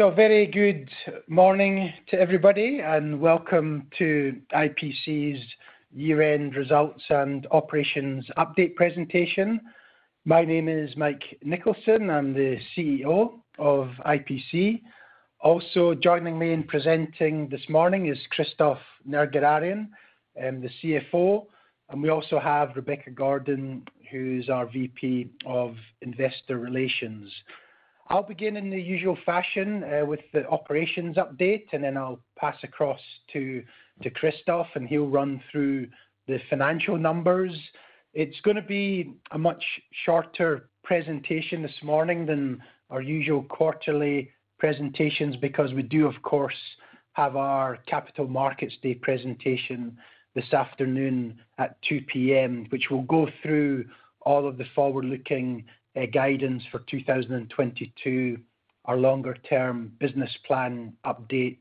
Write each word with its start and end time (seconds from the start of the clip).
A 0.00 0.12
very 0.12 0.46
good 0.46 0.88
morning 1.26 1.92
to 2.08 2.20
everybody, 2.20 2.78
and 2.78 3.18
welcome 3.20 3.88
to 3.98 4.40
IPC's 4.52 5.44
year-end 5.92 6.54
results 6.54 7.02
and 7.10 7.48
operations 7.50 8.24
update 8.38 8.76
presentation. 8.76 9.60
My 10.24 10.44
name 10.44 10.68
is 10.68 10.96
Mike 10.96 11.24
Nicholson. 11.42 12.10
I'm 12.10 12.32
the 12.32 12.58
CEO 12.76 13.40
of 13.58 13.88
IPC. 14.06 14.82
Also 15.40 15.94
joining 15.94 16.38
me 16.38 16.52
in 16.52 16.62
presenting 16.62 17.48
this 17.48 17.68
morning 17.68 18.06
is 18.06 18.18
Christophe 18.30 18.78
Nerguararian, 19.08 19.88
um, 20.40 20.60
the 20.60 20.70
CFO, 20.80 21.46
and 21.90 22.00
we 22.00 22.10
also 22.10 22.38
have 22.38 22.76
Rebecca 22.76 23.10
Gordon, 23.10 23.82
who's 24.12 24.48
our 24.48 24.66
VP 24.66 25.30
of 25.44 25.74
Investor 26.02 26.58
Relations. 26.58 27.32
I'll 28.10 28.22
begin 28.22 28.56
in 28.56 28.70
the 28.70 28.80
usual 28.80 29.18
fashion 29.26 29.84
uh, 29.84 30.06
with 30.06 30.20
the 30.32 30.48
operations 30.48 31.16
update, 31.16 31.66
and 31.72 31.84
then 31.84 31.98
I'll 31.98 32.20
pass 32.38 32.56
across 32.62 33.00
to 33.34 33.62
Christophe, 34.14 34.68
and 34.74 34.88
he'll 34.88 35.08
run 35.08 35.42
through 35.52 35.88
the 36.26 36.38
financial 36.48 36.96
numbers. 36.96 37.52
It's 38.14 38.40
gonna 38.40 38.62
be 38.62 39.12
a 39.32 39.38
much 39.38 39.62
shorter 40.06 40.70
presentation 40.82 41.62
this 41.62 41.82
morning 41.82 42.24
than 42.24 42.62
our 42.88 43.02
usual 43.02 43.42
quarterly 43.44 44.30
presentations 44.58 45.36
because 45.36 45.74
we 45.74 45.82
do, 45.82 46.06
of 46.06 46.20
course, 46.22 46.56
have 47.12 47.36
our 47.36 47.76
Capital 47.86 48.26
Markets 48.26 48.74
Day 48.82 48.94
presentation 48.94 49.98
this 50.34 50.50
afternoon 50.54 51.38
at 51.58 51.76
2:00 51.82 52.06
P.M., 52.06 52.66
which 52.70 52.88
will 52.90 53.02
go 53.02 53.28
through 53.42 53.84
all 54.22 54.48
of 54.48 54.56
the 54.56 54.64
forward-looking 54.74 55.64
Uh, 55.98 56.06
guidance 56.06 56.62
for 56.70 56.80
2022, 56.90 58.38
our 58.84 58.96
longer-term 58.96 59.90
business 59.98 60.30
plan 60.46 60.92
update, 61.04 61.58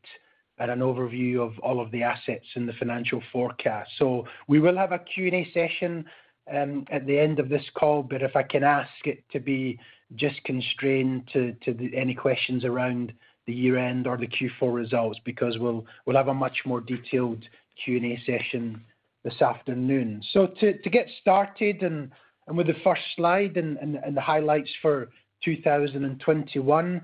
and 0.60 0.70
an 0.70 0.80
overview 0.80 1.40
of 1.40 1.58
all 1.60 1.80
of 1.80 1.90
the 1.92 2.04
assets 2.04 2.46
in 2.56 2.66
the 2.66 2.74
financial 2.74 3.22
forecast. 3.32 3.90
So 3.98 4.26
we 4.48 4.60
will 4.60 4.76
have 4.78 4.92
a 4.92 5.00
Q&A 5.00 5.50
session 5.54 6.06
um, 6.54 6.86
at 6.92 7.06
the 7.08 7.18
end 7.18 7.40
of 7.40 7.50
this 7.50 7.64
call, 7.76 8.04
but 8.04 8.22
if 8.22 8.36
I 8.36 8.44
can 8.44 8.64
ask 8.64 8.90
it 9.06 9.24
to 9.32 9.40
be 9.40 9.80
just 10.16 10.44
constrained 10.44 11.30
to 11.34 11.56
any 11.96 12.14
questions 12.14 12.64
around 12.64 13.14
the 13.46 13.54
year-end 13.54 14.08
or 14.08 14.18
the 14.18 14.28
Q4 14.28 14.74
results, 14.74 15.20
because 15.26 15.58
we'll 15.58 15.86
have 16.14 16.28
a 16.28 16.34
much 16.34 16.60
more 16.66 16.82
detailed 16.82 17.44
Q&A 17.84 18.22
session 18.26 18.84
this 19.24 19.42
afternoon. 19.42 20.22
So 20.32 20.48
to 20.60 20.90
get 20.90 21.08
started 21.22 21.82
and 21.82 22.12
with 22.54 22.68
the 22.68 22.76
first 22.84 23.02
slide 23.16 23.58
and 23.58 23.98
the 24.16 24.22
highlights 24.22 24.70
for 24.82 25.10
2021, 25.44 27.02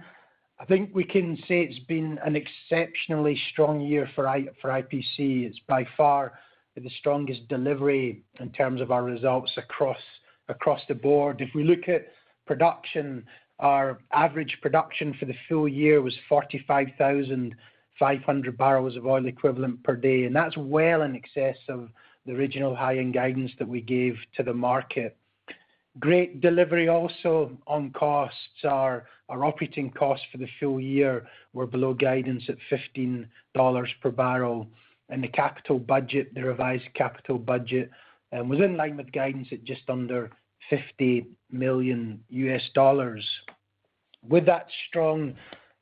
I 0.60 0.66
think 0.66 0.92
we 0.94 1.04
can 1.04 1.36
say 1.48 1.62
it's 1.62 1.80
been 1.86 2.20
an 2.24 2.36
exceptionally 2.36 3.40
strong 3.52 3.82
year 3.82 4.08
for 4.16 4.26
IPC. 4.26 5.18
It's 5.18 5.60
by 5.68 5.88
far 5.98 6.34
the 6.76 6.90
strongest 7.00 7.48
delivery 7.50 8.24
in 8.40 8.52
terms 8.52 8.82
of 8.82 8.92
our 8.92 9.04
results 9.04 9.52
across 9.58 9.98
the 10.88 10.96
board. 10.96 11.42
If 11.42 11.50
we 11.54 11.64
look 11.64 11.90
at 11.90 12.08
production, 12.48 13.26
our 13.60 14.00
average 14.12 14.58
production 14.62 15.14
for 15.20 15.26
the 15.26 15.36
full 15.48 15.68
year 15.68 16.02
was 16.02 16.16
45,500 16.30 18.58
barrels 18.58 18.96
of 18.96 19.06
oil 19.06 19.26
equivalent 19.26 19.84
per 19.84 19.96
day, 19.96 20.24
and 20.24 20.36
that's 20.36 20.58
well 20.58 21.04
in 21.04 21.16
excess 21.16 21.58
of 21.70 21.90
the 22.26 22.34
original 22.34 22.76
high-end 22.76 23.14
guidance 23.14 23.52
that 23.60 23.68
we 23.68 23.82
gave 23.82 24.16
to 24.38 24.44
the 24.44 24.54
market. 24.54 25.18
Great 26.00 26.42
delivery 26.42 26.88
also 26.90 27.52
on 27.68 27.92
costs. 27.92 28.64
Our 28.64 29.06
operating 29.30 29.92
costs 29.92 30.26
for 30.32 30.40
the 30.40 30.48
full 30.60 30.80
year 30.80 31.28
were 31.54 31.68
below 31.68 31.94
guidance 31.94 32.44
at 32.50 32.58
$15 32.72 33.28
per 34.02 34.12
barrel. 34.12 34.68
And 35.10 35.24
the 35.24 35.28
capital 35.28 35.78
budget, 35.78 36.34
the 36.34 36.44
revised 36.44 36.92
capital 36.96 37.38
budget, 37.38 37.92
um, 38.32 38.50
was 38.50 38.60
in 38.60 38.76
line 38.76 38.98
with 38.98 39.12
guidance 39.12 39.48
at 39.52 39.64
just 39.64 39.88
under 39.88 40.32
$50 40.72 41.28
million. 41.52 42.24
With 44.28 44.46
that 44.46 44.68
strong 44.88 45.36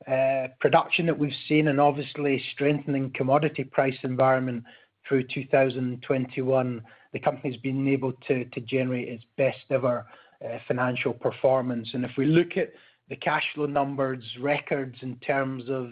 uh, 0.07 0.47
production 0.59 1.05
that 1.05 1.17
we've 1.17 1.31
seen 1.47 1.67
and 1.67 1.79
obviously 1.79 2.44
strengthening 2.53 3.11
commodity 3.16 3.63
price 3.63 3.97
environment 4.03 4.63
through 5.07 5.23
2021, 5.33 6.81
the 7.13 7.19
company's 7.19 7.57
been 7.57 7.88
able 7.88 8.13
to 8.27 8.45
generate 8.45 9.09
its 9.09 9.23
best 9.38 9.59
ever 9.69 10.05
uh, 10.44 10.57
financial 10.67 11.13
performance. 11.13 11.89
And 11.94 12.05
if 12.05 12.11
we 12.17 12.25
look 12.25 12.57
at 12.57 12.72
the 13.09 13.16
cash 13.16 13.44
flow 13.53 13.66
numbers, 13.66 14.23
records 14.39 14.95
in 15.01 15.17
terms 15.17 15.63
of 15.69 15.91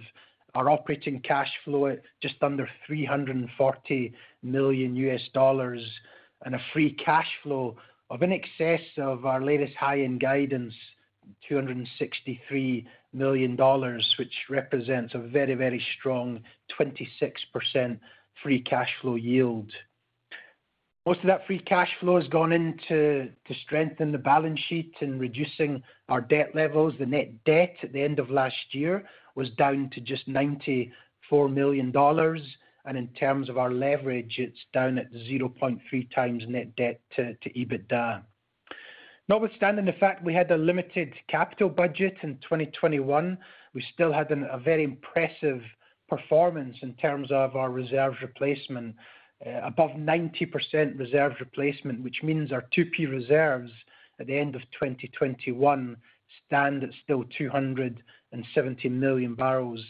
our 0.56 0.69
operating 0.69 1.19
cash 1.22 1.52
flow 1.63 1.88
at 1.88 2.02
just 2.22 2.35
under 2.41 2.68
$340 2.90 4.13
million 4.41 5.19
and 6.46 6.56
a 6.56 6.59
free 6.74 6.94
cash 6.94 7.28
flow 7.44 7.75
of 8.09 8.24
in 8.24 8.31
excess 8.31 8.81
of 8.97 9.25
our 9.25 9.41
latest 9.41 9.75
high-end 9.75 10.19
guidance, 10.19 10.74
$263 11.50 12.85
million, 13.13 13.58
which 14.18 14.34
represents 14.50 15.13
a 15.13 15.19
very, 15.19 15.53
very 15.53 15.84
strong 16.00 16.41
26% 16.79 18.00
free 18.41 18.62
cash 18.62 18.90
flow 19.02 19.16
yield. 19.16 19.72
Most 21.09 21.22
of 21.22 21.25
that 21.25 21.47
free 21.47 21.58
cash 21.58 21.90
flow 22.00 22.20
has 22.20 22.28
gone 22.28 22.52
into 22.52 23.31
to 23.47 23.53
strengthen 23.66 24.12
the 24.12 24.20
balance 24.20 24.59
sheet 24.70 24.94
and 25.02 25.20
reducing 25.20 25.81
our 26.08 26.22
debt 26.22 26.53
levels. 26.53 26.94
The 27.00 27.08
net 27.08 27.44
debt 27.46 27.75
at 27.81 27.92
the 27.94 28.03
end 28.03 28.20
of 28.20 28.30
last 28.30 28.53
year 28.74 29.03
was 29.34 29.50
down 29.58 29.90
to 29.96 30.02
just 30.02 30.30
$94 30.30 30.92
million. 31.52 31.92
And 32.86 32.96
In 32.96 33.08
terms 33.20 33.50
of 33.50 33.58
our 33.58 33.72
leverage, 33.72 34.36
it's 34.38 34.59
down 34.72 35.00
at 35.00 35.12
0.3 35.12 36.14
times 36.14 36.44
net 36.47 36.75
debt 36.75 37.02
to 37.16 37.36
EBITDA. 37.44 38.22
Notwithstanding 39.28 39.86
the 39.86 39.94
fact 39.94 40.24
we 40.24 40.36
had 40.36 40.52
a 40.52 40.58
limited 40.58 41.16
capital 41.28 41.70
budget 41.70 42.18
in 42.22 42.36
2021, 42.44 43.36
we 43.74 43.84
still 43.96 44.14
had 44.14 44.31
a 44.31 44.59
very 44.59 44.84
impressive 44.84 45.64
performance 46.08 46.78
in 46.84 46.94
terms 46.96 47.31
of 47.31 47.56
our 47.56 47.72
reserves 47.72 48.18
replacement. 48.22 48.96
Uh, 49.46 49.62
above 49.64 49.92
90% 49.92 51.00
reserve 51.00 51.34
replacement, 51.40 52.04
which 52.04 52.22
means 52.24 52.52
our 52.52 52.66
2P 52.76 53.10
reserves 53.10 53.72
at 54.20 54.28
the 54.28 54.38
end 54.38 54.54
of 54.54 54.62
2021 54.74 55.96
stand 56.46 56.84
at 56.84 56.90
still 57.04 57.24
270 57.38 58.90
million 58.90 59.36
barrels 59.36 59.82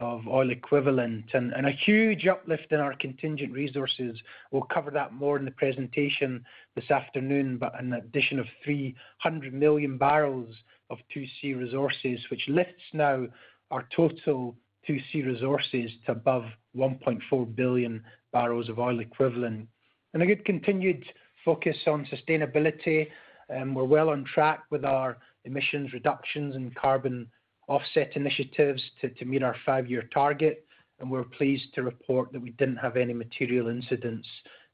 of 0.00 0.26
oil 0.26 0.50
equivalent. 0.50 1.26
And 1.34 1.52
a 1.52 1.70
huge 1.70 2.26
uplift 2.26 2.72
in 2.72 2.80
our 2.80 2.94
contingent 2.94 3.52
resources. 3.52 4.18
We'll 4.50 4.62
cover 4.62 4.90
that 4.92 5.12
more 5.12 5.38
in 5.38 5.44
the 5.44 5.50
presentation 5.50 6.44
this 6.74 6.90
afternoon, 6.90 7.58
but 7.58 7.78
an 7.78 7.92
addition 7.92 8.38
of 8.38 8.46
300 8.64 9.52
million 9.52 9.98
barrels 9.98 10.54
of 10.90 10.98
2C 11.14 11.56
resources, 11.58 12.20
which 12.30 12.48
lifts 12.48 12.82
now 12.92 13.26
our 13.70 13.86
total 13.94 14.56
2C 14.88 15.26
resources 15.26 15.90
to 16.06 16.12
above 16.12 16.44
1.4 16.76 17.54
billion 17.54 18.02
barrels 18.34 18.68
of 18.68 18.78
oil 18.78 19.00
equivalent. 19.00 19.66
And 20.12 20.22
a 20.22 20.26
good 20.26 20.44
continued 20.44 21.02
focus 21.44 21.78
on 21.86 22.06
sustainability. 22.06 23.08
Um, 23.48 23.74
we're 23.74 23.84
well 23.84 24.10
on 24.10 24.24
track 24.24 24.64
with 24.70 24.84
our 24.84 25.16
emissions 25.44 25.94
reductions 25.94 26.56
and 26.56 26.74
carbon 26.74 27.28
offset 27.68 28.10
initiatives 28.14 28.82
to 29.00 29.24
meet 29.24 29.42
our 29.42 29.56
five-year 29.64 30.10
target. 30.12 30.66
And 31.00 31.10
we're 31.10 31.24
pleased 31.24 31.72
to 31.74 31.82
report 31.82 32.30
that 32.32 32.42
we 32.42 32.50
didn't 32.50 32.76
have 32.76 32.98
any 32.98 33.14
material 33.14 33.68
incidents 33.68 34.28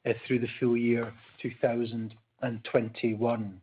uh, 0.07 0.13
through 0.27 0.39
the 0.39 0.49
full 0.59 0.75
year 0.75 1.13
2021. 1.41 3.61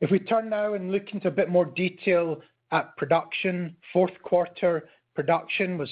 If 0.00 0.12
we 0.12 0.20
turn 0.20 0.48
now 0.48 0.74
and 0.74 0.92
look 0.92 1.12
into 1.12 1.26
a 1.28 1.32
bit 1.32 1.48
more 1.48 1.64
detail 1.64 2.40
at 2.70 2.96
production, 2.96 3.74
fourth 3.92 4.12
quarter 4.22 4.88
production 5.14 5.76
was 5.76 5.90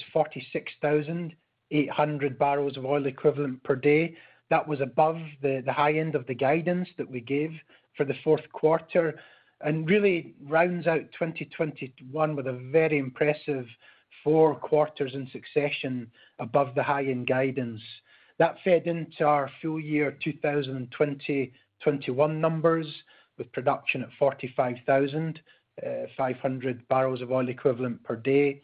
46,800 1.70 2.38
barrels 2.38 2.76
of 2.76 2.84
oil 2.84 3.06
equivalent 3.06 3.62
per 3.62 3.76
day. 3.76 4.14
That 4.50 4.66
was 4.66 4.80
above 4.80 5.16
the 5.42 5.62
high 5.68 5.94
end 5.94 6.14
of 6.14 6.26
the 6.26 6.34
guidance 6.34 6.88
that 6.98 7.10
we 7.10 7.20
gave 7.20 7.52
for 7.96 8.04
the 8.04 8.14
fourth 8.22 8.48
quarter 8.52 9.18
and 9.62 9.88
really 9.88 10.34
rounds 10.46 10.86
out 10.86 11.10
2021 11.18 12.36
with 12.36 12.46
a 12.46 12.52
very 12.70 12.98
impressive 12.98 13.66
four 14.22 14.54
quarters 14.54 15.14
in 15.14 15.26
succession 15.32 16.10
above 16.38 16.74
the 16.74 16.82
high-end 16.82 17.26
guidance. 17.26 17.80
That 18.38 18.58
fed 18.62 18.86
into 18.86 19.24
our 19.24 19.50
full 19.62 19.80
year 19.80 20.18
2020-21 20.24 21.50
numbers, 22.36 22.86
with 23.38 23.50
production 23.52 24.02
at 24.02 24.10
45,500 24.18 25.40
uh, 25.84 26.82
barrels 26.88 27.22
of 27.22 27.30
oil 27.30 27.48
equivalent 27.48 28.02
per 28.04 28.16
day. 28.16 28.62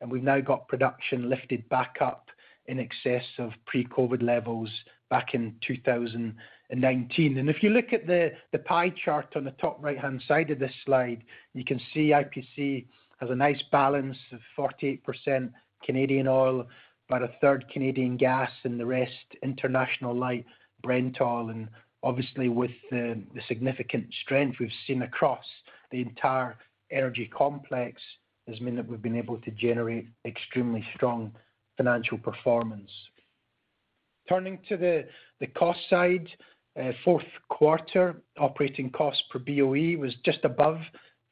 And 0.00 0.10
we've 0.10 0.22
now 0.22 0.40
got 0.40 0.68
production 0.68 1.30
lifted 1.30 1.68
back 1.68 1.96
up 2.00 2.28
in 2.66 2.78
excess 2.78 3.24
of 3.38 3.52
pre-COVID 3.66 4.22
levels 4.22 4.70
back 5.10 5.34
in 5.34 5.54
2019. 5.66 7.48
If 7.48 7.62
you 7.62 7.70
look 7.70 7.92
at 7.92 8.06
the 8.06 8.32
pie 8.64 8.92
chart 9.04 9.34
on 9.36 9.44
the 9.44 9.50
top 9.52 9.82
right-hand 9.82 10.22
side 10.26 10.50
of 10.50 10.58
this 10.58 10.72
slide, 10.84 11.22
you 11.52 11.64
can 11.64 11.80
see 11.92 12.10
IPC 12.10 12.86
has 13.20 13.30
a 13.30 13.34
nice 13.34 13.62
balance 13.70 14.18
of 14.32 14.40
48% 14.58 15.52
Canadian 15.84 16.26
oil, 16.26 16.66
about 17.08 17.22
a 17.22 17.34
third 17.40 17.66
Canadian 17.72 18.16
gas, 18.16 18.50
and 18.64 18.80
the 18.80 18.86
rest 18.86 19.36
international 19.42 20.14
light 20.16 20.46
Brent 20.82 21.20
oil. 21.20 21.50
And 21.50 21.68
obviously, 22.02 22.48
with 22.48 22.72
the 22.90 23.22
significant 23.46 24.06
strength 24.22 24.58
we've 24.58 24.70
seen 24.86 25.02
across 25.02 25.44
the 25.90 26.00
entire 26.00 26.56
energy 26.90 27.30
complex 27.32 28.00
has 28.48 28.60
meant 28.60 28.76
that 28.76 28.88
we've 28.88 29.00
been 29.00 29.16
able 29.16 29.38
to 29.38 29.50
generate 29.52 30.08
extremely 30.26 30.84
strong 30.94 31.32
financial 31.76 32.18
performance. 32.18 32.90
Turning 34.28 34.58
to 34.68 34.76
the 34.76 35.46
cost 35.48 35.80
side, 35.90 36.28
uh, 36.80 36.90
fourth 37.04 37.26
quarter 37.50 38.22
operating 38.38 38.90
cost 38.90 39.22
per 39.30 39.38
BOE 39.38 39.96
was 39.98 40.14
just 40.24 40.44
above 40.44 40.78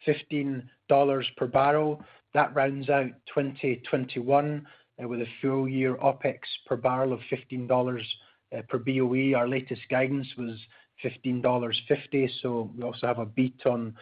$15 0.07 0.63
per 1.37 1.47
barrel. 1.47 2.03
That 2.35 2.55
rounds 2.55 2.89
out 2.89 3.11
2021 3.35 4.67
uh, 5.03 5.09
with 5.09 5.21
a 5.21 5.27
full 5.41 5.69
year 5.69 5.97
OpEx 5.97 6.39
per 6.67 6.77
barrel 6.77 7.13
of 7.13 7.21
$15 7.31 8.01
uh, 8.57 8.63
per 8.69 8.79
BOE. 8.79 9.35
Our 9.37 9.49
latest 9.49 9.83
guidance 9.91 10.29
was 10.37 10.59
$15.50, 11.05 12.31
so 12.41 12.71
we 12.77 12.85
also 12.85 13.07
have 13.07 13.19
a 13.19 13.27
beat 13.27 13.63
on 13.67 13.95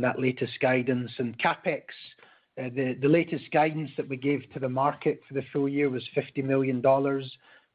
that 0.00 0.18
latest 0.18 0.58
guidance. 0.60 1.10
And 1.18 1.38
CapEx, 1.38 1.84
Uh, 2.60 2.68
the 2.74 3.08
latest 3.08 3.44
guidance 3.50 3.90
that 3.96 4.06
we 4.08 4.16
gave 4.16 4.42
to 4.52 4.60
the 4.60 4.68
market 4.68 5.20
for 5.26 5.34
the 5.34 5.42
full 5.52 5.68
year 5.68 5.88
was 5.88 6.04
$50 6.14 6.44
million. 6.44 6.82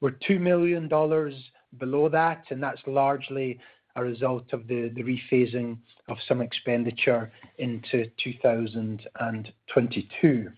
We're 0.01 0.11
$2 0.11 0.39
million 0.39 0.87
below 1.79 2.09
that, 2.09 2.43
and 2.51 2.61
that's 2.61 2.81
largely 2.85 3.59
a 3.95 4.03
result 4.03 4.53
of 4.53 4.67
the 4.67 4.91
rephasing 4.95 5.79
of 6.07 6.17
some 6.27 6.41
expenditure 6.41 7.31
into 7.57 8.05
2022. 8.23 10.51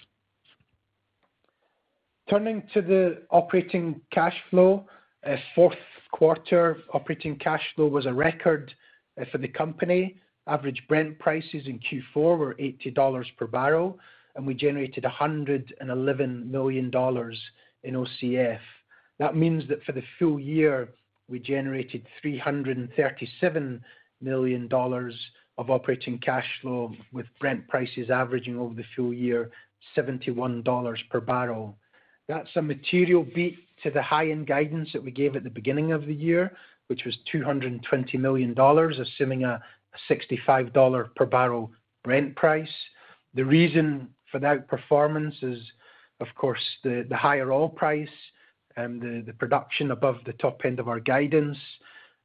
Turning 2.30 2.64
to 2.74 2.82
the 2.82 3.22
operating 3.32 4.02
cash 4.12 4.36
flow, 4.50 4.86
uh, 5.26 5.38
fourth 5.56 5.78
quarter 6.12 6.80
operating 6.94 7.38
cash 7.38 7.64
flow 7.76 7.88
was 7.88 8.06
a 8.06 8.14
record 8.14 8.74
uh, 9.20 9.26
for 9.32 9.38
the 9.38 9.48
company. 9.48 10.18
Average 10.50 10.84
Brent 10.88 11.20
prices 11.20 11.68
in 11.68 11.80
Q4 11.80 12.38
were 12.38 12.56
$80 12.56 13.26
per 13.38 13.46
barrel, 13.46 14.00
and 14.36 14.48
we 14.48 14.56
generated 14.56 15.04
$111 15.04 16.46
million 16.50 16.86
in 16.86 17.94
OCF. 17.94 18.60
That 19.20 19.36
means 19.36 19.68
that 19.70 19.84
for 19.84 19.92
the 19.92 20.04
full 20.18 20.40
year, 20.40 20.90
we 21.30 21.40
generated 21.40 22.08
$337 22.24 23.80
million 24.22 24.70
of 24.72 25.70
operating 25.70 26.18
cash 26.18 26.48
flow, 26.62 26.94
with 27.14 27.28
Brent 27.40 27.68
prices 27.68 28.10
averaging 28.10 28.58
over 28.58 28.74
the 28.74 28.86
full 28.96 29.14
year 29.14 29.52
$71 29.96 30.98
per 31.12 31.20
barrel. 31.20 31.78
That's 32.28 32.50
a 32.56 32.62
material 32.62 33.24
beat 33.24 33.60
to 33.84 33.92
the 33.92 34.02
high-end 34.02 34.48
guidance 34.48 34.90
that 34.94 35.04
we 35.04 35.12
gave 35.12 35.36
at 35.36 35.44
the 35.44 35.50
beginning 35.50 35.92
of 35.92 36.06
the 36.08 36.14
year, 36.14 36.54
which 36.88 37.06
was 37.06 37.16
$220 37.32 38.16
million, 38.16 38.58
assuming 38.58 39.44
a 39.44 39.62
$65 40.10 41.16
per 41.16 41.26
barrel 41.26 41.72
Brent 42.04 42.36
price. 42.36 42.70
The 43.34 43.46
reason 43.46 44.10
for 44.32 44.40
that 44.40 44.68
performance 44.68 45.36
is, 45.42 45.60
of 46.20 46.28
course, 46.36 46.62
the 46.84 47.06
higher 47.12 47.52
oil 47.52 47.70
price 47.70 48.10
and 48.78 49.02
the 49.26 49.34
production 49.34 49.92
above 49.92 50.18
the 50.26 50.34
top 50.34 50.62
end 50.64 50.80
of 50.80 50.88
our 50.88 51.00
guidance. 51.00 51.58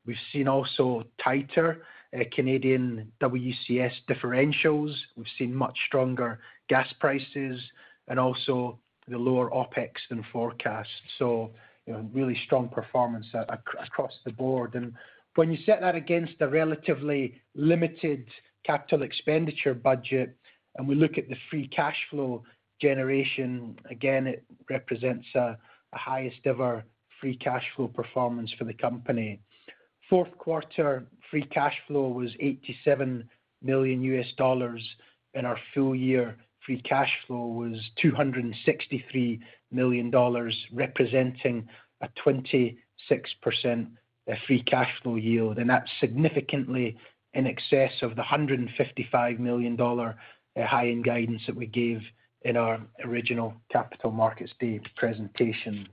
We've 0.07 0.17
seen 0.33 0.49
also 0.49 1.05
tighter 1.23 1.83
uh, 2.15 2.25
Canadian 2.33 3.11
WCS 3.21 3.93
differentials. 4.09 4.95
We've 5.17 5.27
seen 5.39 5.55
much 5.55 5.77
stronger 5.87 6.41
gas 6.69 6.89
prices 7.01 7.61
and 8.09 8.21
also 8.21 8.79
the 9.09 9.19
lower 9.19 9.51
OpEx 9.51 9.91
than 10.11 10.25
forecast. 10.33 10.89
So 11.19 11.51
you 11.87 11.93
know, 11.93 12.09
really 12.13 12.39
strong 12.47 12.69
performance 12.69 13.27
across 13.35 14.13
the 14.25 14.33
board. 14.33 14.75
When 15.37 15.51
you 15.51 15.59
set 15.67 15.81
that 15.81 15.97
against 15.97 16.35
a 16.41 16.49
relatively 16.49 17.41
limited 17.55 18.29
capital 18.65 19.03
expenditure 19.03 19.75
budget, 19.75 20.37
and 20.77 20.89
we 20.89 20.95
look 20.95 21.19
at 21.19 21.29
the 21.29 21.37
free 21.51 21.67
cash 21.69 21.97
flow 22.11 22.45
generation, 22.81 23.77
again, 23.91 24.27
it 24.27 24.45
represents 24.71 25.27
a 25.35 25.59
highest 25.93 26.39
ever 26.45 26.85
free 27.21 27.37
cash 27.37 27.65
flow 27.75 27.89
performance 27.89 28.53
for 28.59 28.65
the 28.65 28.75
company. 28.75 29.41
Fourth 30.09 30.37
quarter 30.39 31.07
free 31.31 31.47
cash 31.47 31.77
flow 31.87 32.09
was 32.09 32.31
$87 32.43 33.25
million, 33.63 34.25
and 35.35 35.47
our 35.47 35.59
full 35.73 35.95
year 35.95 36.37
free 36.65 36.81
cash 36.83 37.13
flow 37.27 37.47
was 37.47 37.81
$263 38.03 39.41
million, 39.73 40.13
representing 40.73 41.69
a 42.03 42.09
26% 42.25 42.77
free 44.47 44.63
cash 44.63 44.91
flow 45.03 45.17
yield. 45.17 45.59
And 45.59 45.69
that's 45.69 45.91
significantly 46.01 46.97
in 47.35 47.47
excess 47.47 47.93
of 48.03 48.17
the 48.17 48.23
$155 48.23 49.39
million 49.39 49.81
uh, 49.81 50.13
high-end 50.57 51.05
guidance 51.05 51.43
that 51.47 51.57
we 51.57 51.67
gave 51.67 52.01
in 52.43 52.57
our 52.57 52.81
original 53.05 53.55
Capital 53.73 54.11
Markets 54.11 54.53
Day 54.61 54.81
presentation. 54.97 55.89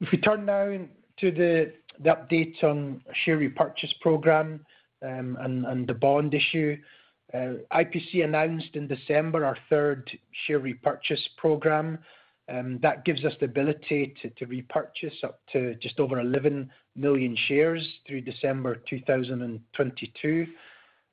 If 0.00 0.12
we 0.12 0.18
turn 0.18 0.44
now 0.44 0.78
to 1.18 1.30
the 1.30 1.72
update 2.04 2.62
on 2.62 3.02
share 3.24 3.38
repurchase 3.38 3.94
program, 4.00 4.60
um, 5.02 5.36
and 5.40 5.86
the 5.86 5.94
bond 5.94 6.34
issue. 6.34 6.76
Uh, 7.34 7.54
IPC 7.72 8.24
announced 8.24 8.74
in 8.74 8.86
December 8.86 9.44
our 9.44 9.58
third 9.68 10.10
share 10.46 10.58
repurchase 10.58 11.28
program, 11.36 11.98
Um, 12.48 12.78
that 12.82 13.04
gives 13.04 13.24
us 13.24 13.32
the 13.40 13.46
ability 13.46 14.14
to 14.36 14.46
repurchase 14.46 15.24
up 15.24 15.40
to 15.52 15.74
just 15.76 15.98
over 15.98 16.20
11 16.20 16.70
million 16.94 17.36
shares 17.48 17.86
through 18.06 18.20
December 18.20 18.82
2022. 18.88 20.46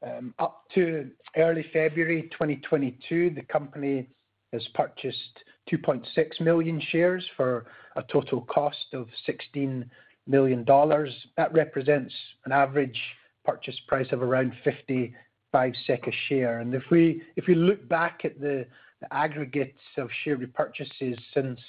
Um, 0.05 0.33
up 0.37 0.65
to 0.75 1.09
early 1.35 1.65
February 1.73 2.29
2022, 2.31 3.31
the 3.35 3.41
company 3.43 4.07
has 4.51 4.67
purchased 4.75 5.39
2.6 5.71 6.41
million 6.41 6.81
shares 6.91 7.25
for 7.35 7.65
a 7.95 8.03
total 8.03 8.41
cost 8.41 8.93
of 8.93 9.07
$16 9.27 9.85
million. 10.27 10.65
That 10.65 11.53
represents 11.53 12.13
an 12.45 12.51
average 12.51 12.99
purchase 13.43 13.79
price 13.87 14.07
of 14.11 14.21
around 14.21 14.53
55 14.63 15.73
SEK 15.87 16.07
a 16.07 16.11
share. 16.27 16.59
And 16.59 16.75
if 16.75 16.83
we 16.91 17.21
look 17.47 17.87
back 17.89 18.21
at 18.23 18.39
the 18.39 18.67
aggregates 19.11 19.79
of 19.97 20.09
share 20.23 20.37
repurchases 20.37 21.17
since 21.33 21.59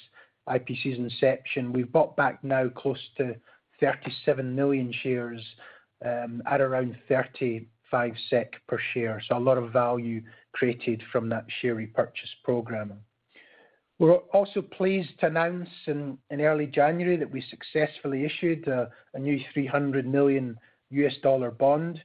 IPC's 0.47 0.97
inception, 0.97 1.73
we've 1.73 1.91
bought 1.91 2.15
back 2.15 2.43
now 2.43 2.69
close 2.69 3.01
to 3.17 3.35
37 3.79 4.55
million 4.55 4.93
shares 5.03 5.41
um, 6.05 6.41
at 6.45 6.61
around 6.61 6.95
35 7.09 8.13
SEK 8.29 8.55
per 8.67 8.79
share. 8.93 9.21
So 9.27 9.37
a 9.37 9.39
lot 9.39 9.57
of 9.57 9.71
value 9.71 10.21
created 10.53 11.03
from 11.11 11.29
that 11.29 11.45
share 11.61 11.75
repurchase 11.75 12.29
program. 12.43 12.93
We're 13.97 14.17
also 14.33 14.61
pleased 14.61 15.17
to 15.21 15.27
announce 15.27 15.69
in 15.87 16.17
early 16.31 16.67
January 16.67 17.15
that 17.15 17.31
we 17.31 17.41
successfully 17.49 18.25
issued 18.25 18.67
a 18.67 18.89
new 19.17 19.39
$300 19.55 20.03
million 20.05 20.57
bond. 21.57 22.01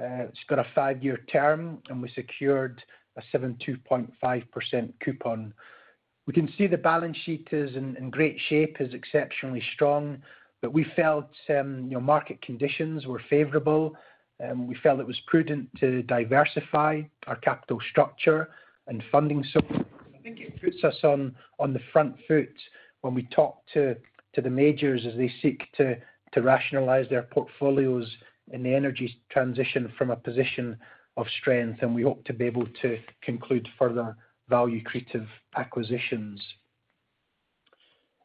Uh, 0.00 0.24
it's 0.24 0.38
got 0.48 0.58
a 0.58 0.66
five-year 0.74 1.20
term, 1.30 1.78
and 1.88 2.02
we 2.02 2.10
secured 2.14 2.82
a 3.16 3.22
7.25% 3.36 4.92
coupon. 5.00 5.54
We 6.26 6.32
can 6.32 6.52
see 6.56 6.66
the 6.66 6.78
balance 6.78 7.16
sheet 7.24 7.48
is 7.52 7.76
in 7.76 8.10
great 8.10 8.38
shape, 8.48 8.76
is 8.80 8.94
exceptionally 8.94 9.62
strong, 9.74 10.22
but 10.62 10.72
we 10.72 10.86
felt, 10.96 11.30
um, 11.50 11.88
know, 11.90 12.00
market 12.00 12.40
conditions 12.40 13.06
were 13.06 13.20
favorable, 13.28 13.94
and 14.40 14.66
we 14.66 14.74
felt 14.76 15.00
it 15.00 15.06
was 15.06 15.20
prudent 15.26 15.68
to 15.78 16.02
diversify 16.04 17.02
our 17.26 17.36
capital 17.36 17.78
structure 17.90 18.48
and 18.86 19.02
funding. 19.12 19.44
I 19.54 20.18
think 20.22 20.40
it 20.40 20.60
puts 20.60 20.82
us 20.82 20.96
on 21.04 21.34
the 21.60 21.80
front 21.92 22.16
foot 22.26 22.54
when 23.02 23.14
we 23.14 23.24
talk 23.24 23.58
to 23.74 23.96
the 24.34 24.50
majors 24.50 25.06
as 25.06 25.16
they 25.16 25.30
seek 25.42 25.62
to 25.76 25.96
rationalize 26.36 27.08
their 27.10 27.22
portfolios 27.22 28.10
in 28.52 28.62
the 28.62 28.74
energy 28.74 29.20
transition 29.30 29.92
from 29.96 30.10
a 30.10 30.16
position 30.16 30.76
of 31.16 31.26
strength. 31.40 31.82
And 31.82 31.94
we 31.94 32.02
hope 32.02 32.24
to 32.24 32.32
be 32.32 32.44
able 32.44 32.66
to 32.82 32.98
conclude 33.22 33.68
further 33.78 34.16
value-creative 34.48 35.26
acquisitions. 35.56 36.42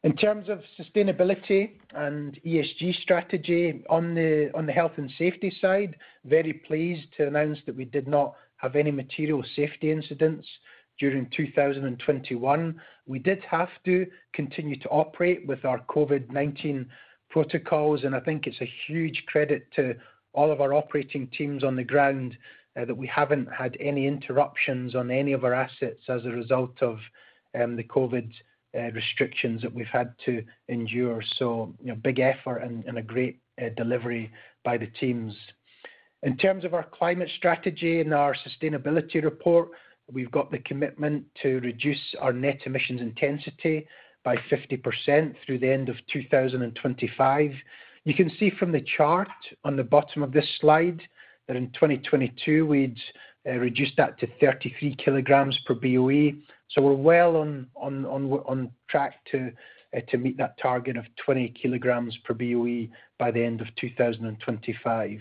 In 0.02 0.16
terms 0.16 0.48
of 0.48 0.62
sustainability 0.78 1.72
and 1.94 2.40
ESG 2.46 3.02
strategy 3.02 3.84
on 3.90 4.14
the 4.14 4.72
health 4.74 4.92
and 4.96 5.10
safety 5.18 5.54
side, 5.60 5.96
very 6.24 6.54
pleased 6.54 7.06
to 7.18 7.26
announce 7.26 7.58
that 7.66 7.76
we 7.76 7.84
did 7.84 8.08
not 8.08 8.34
have 8.56 8.76
any 8.76 8.90
material 8.90 9.44
safety 9.54 9.90
incidents 9.90 10.46
during 10.98 11.28
2021. 11.36 12.80
We 13.06 13.18
did 13.18 13.42
have 13.50 13.68
to 13.84 14.06
continue 14.32 14.78
to 14.80 14.88
operate 14.88 15.46
with 15.46 15.64
our 15.66 15.80
COVID-19 15.80 16.86
protocols, 17.28 18.04
and 18.04 18.14
I 18.14 18.20
think 18.20 18.46
it's 18.46 18.60
a 18.60 18.72
huge 18.86 19.24
credit 19.26 19.66
to 19.76 19.94
all 20.32 20.50
of 20.50 20.60
our 20.60 20.72
operating 20.72 21.26
teams 21.28 21.62
on 21.62 21.76
the 21.76 21.84
ground 21.84 22.38
Uh, 22.78 22.84
that 22.84 22.96
we 22.96 23.06
haven't 23.08 23.48
had 23.52 23.76
any 23.80 24.06
interruptions 24.06 24.94
on 24.94 25.10
any 25.10 25.32
of 25.32 25.44
our 25.44 25.54
assets 25.54 26.02
as 26.08 26.24
a 26.24 26.30
result 26.30 26.80
of 26.82 26.98
um, 27.60 27.74
the 27.74 27.82
COVID 27.82 28.30
uh, 28.78 28.92
restrictions 28.92 29.60
that 29.60 29.74
we've 29.74 29.86
had 29.86 30.14
to 30.24 30.44
endure. 30.68 31.20
You 31.40 31.74
know, 31.82 31.96
big 31.96 32.20
effort 32.20 32.58
and 32.58 32.96
a 32.96 33.02
great 33.02 33.40
uh, 33.60 33.70
delivery 33.76 34.30
by 34.64 34.78
the 34.78 34.86
teams. 34.86 35.34
In 36.22 36.36
terms 36.36 36.64
of 36.64 36.74
our 36.74 36.84
climate 36.84 37.30
strategy 37.38 38.00
and 38.00 38.14
our 38.14 38.36
sustainability 38.36 39.22
report, 39.22 39.70
we've 40.12 40.30
got 40.30 40.50
the 40.50 40.58
commitment 40.58 41.24
to 41.42 41.60
reduce 41.60 42.14
our 42.20 42.32
net 42.32 42.60
emissions 42.66 43.00
intensity 43.00 43.86
by 44.22 44.36
50% 44.50 45.34
through 45.44 45.58
the 45.58 45.72
end 45.72 45.88
of 45.88 45.96
2025. 46.12 47.52
You 48.04 48.14
can 48.14 48.30
see 48.38 48.50
from 48.58 48.70
the 48.70 48.84
chart 48.96 49.28
on 49.64 49.76
the 49.76 49.82
bottom 49.82 50.22
of 50.22 50.32
this 50.32 50.46
slide 50.60 51.00
that 51.50 51.56
in 51.56 51.68
2022, 51.72 52.64
we'd 52.64 52.96
uh, 53.44 53.54
reduced 53.54 53.94
that 53.96 54.16
to 54.20 54.28
33 54.40 54.94
kg 54.94 55.52
per 55.66 55.74
BOE. 55.74 56.38
So 56.68 56.80
we're 56.80 56.92
well 56.92 57.36
on 57.38 58.70
track 58.88 59.14
uh, 59.34 59.98
to 60.08 60.16
meet 60.16 60.38
that 60.38 60.56
target 60.62 60.96
of 60.96 61.06
20 61.24 61.52
kg 61.60 62.12
per 62.22 62.34
BOE 62.34 62.94
by 63.18 63.32
the 63.32 63.42
end 63.42 63.60
of 63.60 63.66
2025. 63.80 65.18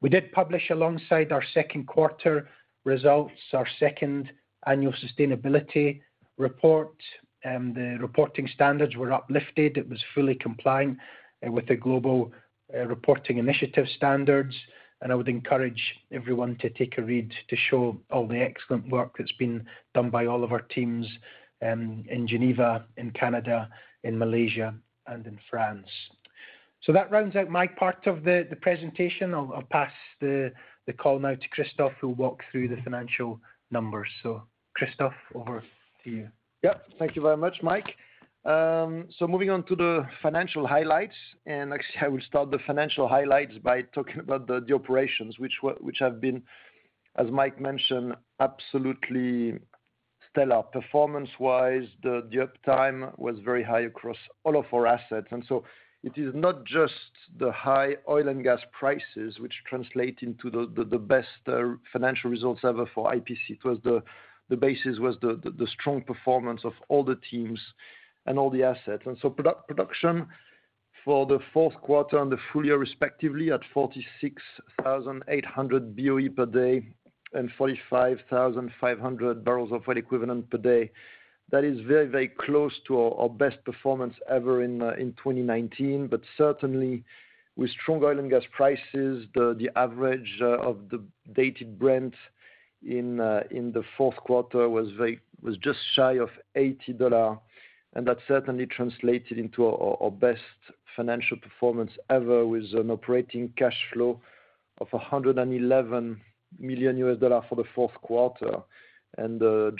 We 0.00 0.08
did 0.08 0.30
publish 0.30 0.70
alongside 0.70 1.32
our 1.32 1.42
second 1.52 1.88
quarter 1.88 2.48
results, 2.84 3.32
our 3.52 3.66
second 3.80 4.30
annual 4.68 4.92
sustainability 4.92 6.02
report. 6.38 6.94
Um, 7.44 7.74
the 7.74 7.98
reporting 8.00 8.48
standards 8.54 8.94
were 8.94 9.12
uplifted. 9.12 9.76
It 9.76 9.88
was 9.88 10.00
fully 10.14 10.36
compliant 10.36 10.98
uh, 11.44 11.50
with 11.50 11.66
the 11.66 11.74
Global 11.74 12.30
Reporting 12.72 13.38
Initiative 13.38 13.86
standards. 13.96 14.54
I 15.12 15.16
would 15.16 15.28
encourage 15.28 15.82
everyone 16.12 16.56
to 16.60 16.70
take 16.70 16.98
a 16.98 17.02
read 17.02 17.32
to 17.48 17.56
show 17.56 17.96
all 18.10 18.26
the 18.26 18.40
excellent 18.40 18.88
work 18.90 19.14
that's 19.18 19.32
been 19.32 19.66
done 19.94 20.10
by 20.10 20.26
all 20.26 20.42
of 20.42 20.52
our 20.52 20.62
teams 20.62 21.06
um, 21.62 22.04
in 22.08 22.26
Geneva, 22.26 22.86
in 22.96 23.10
Canada, 23.10 23.68
in 24.02 24.18
Malaysia, 24.18 24.74
and 25.06 25.26
in 25.26 25.38
France. 25.50 25.86
So 26.82 26.92
that 26.92 27.10
rounds 27.10 27.36
out 27.36 27.48
my 27.48 27.66
part 27.66 28.06
of 28.06 28.24
the 28.24 28.46
presentation. 28.60 29.34
I'll 29.34 29.64
pass 29.70 29.92
the 30.20 30.52
call 30.98 31.18
now 31.18 31.34
to 31.34 31.48
Christophe, 31.50 31.94
who'll 32.00 32.14
walk 32.14 32.42
through 32.52 32.68
the 32.68 32.76
financial 32.82 33.40
numbers. 33.70 34.08
So 34.22 34.42
Christophe, 34.74 35.14
over 35.34 35.62
to 36.04 36.10
you. 36.10 36.28
Yeah. 36.62 36.74
Thank 36.98 37.16
you 37.16 37.22
very 37.22 37.36
much, 37.36 37.62
Mike. 37.62 37.94
Um, 38.44 39.08
moving 39.20 39.48
on 39.48 39.62
to 39.64 39.76
the 39.76 40.06
financial 40.22 40.66
highlights, 40.66 41.14
and 41.46 41.72
actually 41.72 42.00
I 42.02 42.08
will 42.08 42.20
start 42.20 42.50
the 42.50 42.58
financial 42.66 43.08
highlights 43.08 43.54
by 43.62 43.82
talking 43.82 44.20
about 44.20 44.46
the 44.46 44.74
operations 44.74 45.38
which 45.38 45.98
have 45.98 46.20
been, 46.20 46.42
as 47.16 47.30
Mike 47.30 47.58
mentioned, 47.58 48.14
absolutely 48.40 49.58
stellar. 50.30 50.62
Performance-wise, 50.62 51.88
the 52.02 52.46
uptime 52.46 53.18
was 53.18 53.38
very 53.44 53.62
high 53.62 53.82
across 53.82 54.18
all 54.44 54.58
of 54.58 54.66
our 54.74 54.86
assets. 54.86 55.28
And 55.30 55.42
so 55.48 55.64
it 56.02 56.18
is 56.18 56.34
not 56.34 56.66
just 56.66 56.92
the 57.38 57.50
high 57.50 57.96
oil 58.06 58.28
and 58.28 58.44
gas 58.44 58.60
prices 58.78 59.38
which 59.38 59.54
translate 59.66 60.18
into 60.20 60.50
the 60.50 60.98
best 60.98 61.28
uh, 61.46 61.76
financial 61.90 62.30
results 62.30 62.60
ever 62.62 62.84
for 62.94 63.10
IPC. 63.10 63.38
It 63.48 63.64
was 63.64 63.78
the 63.82 64.02
basis 64.56 64.98
was 64.98 65.16
the 65.22 65.66
strong 65.80 66.02
performance 66.02 66.60
of 66.64 66.74
all 66.88 67.04
the 67.04 67.18
teams 67.30 67.58
and 68.26 68.38
all 68.38 68.50
the 68.50 68.62
assets. 68.62 69.02
And 69.06 69.16
so 69.20 69.30
product 69.30 69.66
production 69.68 70.26
for 71.04 71.26
the 71.26 71.40
fourth 71.52 71.74
quarter 71.74 72.18
and 72.18 72.32
the 72.32 72.38
full 72.52 72.64
year 72.64 72.78
respectively 72.78 73.52
at 73.52 73.60
46,800 73.72 75.96
BOE 75.96 76.28
per 76.34 76.46
day 76.46 76.88
and 77.34 77.50
45,500 77.58 79.44
barrels 79.44 79.70
of 79.72 79.82
oil 79.88 79.96
equivalent 79.96 80.48
per 80.50 80.58
day. 80.58 80.90
That 81.50 81.64
is 81.64 81.80
very, 81.80 82.06
very 82.06 82.28
close 82.28 82.72
to 82.86 82.98
our 82.98 83.28
best 83.28 83.62
performance 83.64 84.14
ever 84.30 84.62
in 84.62 84.80
uh, 84.80 84.94
2019. 84.96 86.06
But 86.06 86.22
Certainly 86.38 87.04
with 87.56 87.70
strong 87.82 88.02
oil 88.02 88.18
and 88.18 88.30
gas 88.30 88.44
prices, 88.52 89.26
the 89.34 89.68
average 89.76 90.38
uh, 90.40 90.60
of 90.60 90.88
the 90.90 91.04
Dated 91.34 91.78
Brent 91.78 92.14
in 92.86 93.20
uh, 93.20 93.42
in 93.50 93.72
the 93.72 93.82
fourth 93.96 94.16
quarter 94.16 94.68
was 94.68 94.88
just 95.58 95.78
shy 95.94 96.14
of 96.14 96.30
$80, 96.56 97.38
and 97.94 98.06
that 98.06 98.18
certainly 98.26 98.66
translated 98.66 99.38
into 99.38 99.66
our 99.66 100.10
best 100.10 100.42
financial 100.96 101.36
performance 101.36 101.92
ever 102.10 102.46
with 102.46 102.64
an 102.74 102.90
operating 102.90 103.52
cash 103.56 103.78
flow 103.92 104.20
of 104.78 104.88
$111 104.88 106.16
million 106.58 107.18
for 107.48 107.56
the 107.56 107.64
fourth 107.74 107.94
quarter. 108.02 108.56
And 109.16 109.42
uh, 109.42 109.70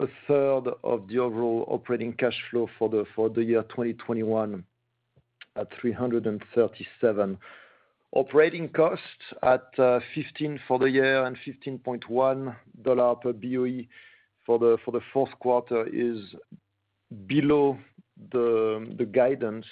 a 0.00 0.06
third 0.26 0.70
of 0.84 1.08
the 1.08 1.18
overall 1.18 1.66
operating 1.68 2.12
cash 2.14 2.36
flow 2.50 2.68
for 2.78 2.88
the 2.88 3.04
for 3.14 3.28
the 3.28 3.42
year 3.42 3.62
2021 3.64 4.64
at 5.56 5.68
$337 5.82 6.40
million. 7.02 7.38
Operating 8.12 8.70
costs 8.70 9.02
at 9.42 9.68
uh, 9.78 10.00
15 10.14 10.60
for 10.66 10.78
the 10.78 10.88
year 10.88 11.24
and 11.26 11.36
$15.1 11.46 12.56
per 13.20 13.32
BOE 13.32 13.86
for 14.46 14.58
the 14.58 14.78
for 14.82 14.92
the 14.92 15.00
fourth 15.12 15.32
quarter 15.40 15.86
is 15.92 16.20
below 17.26 17.78
the 18.32 19.08
guidance 19.12 19.66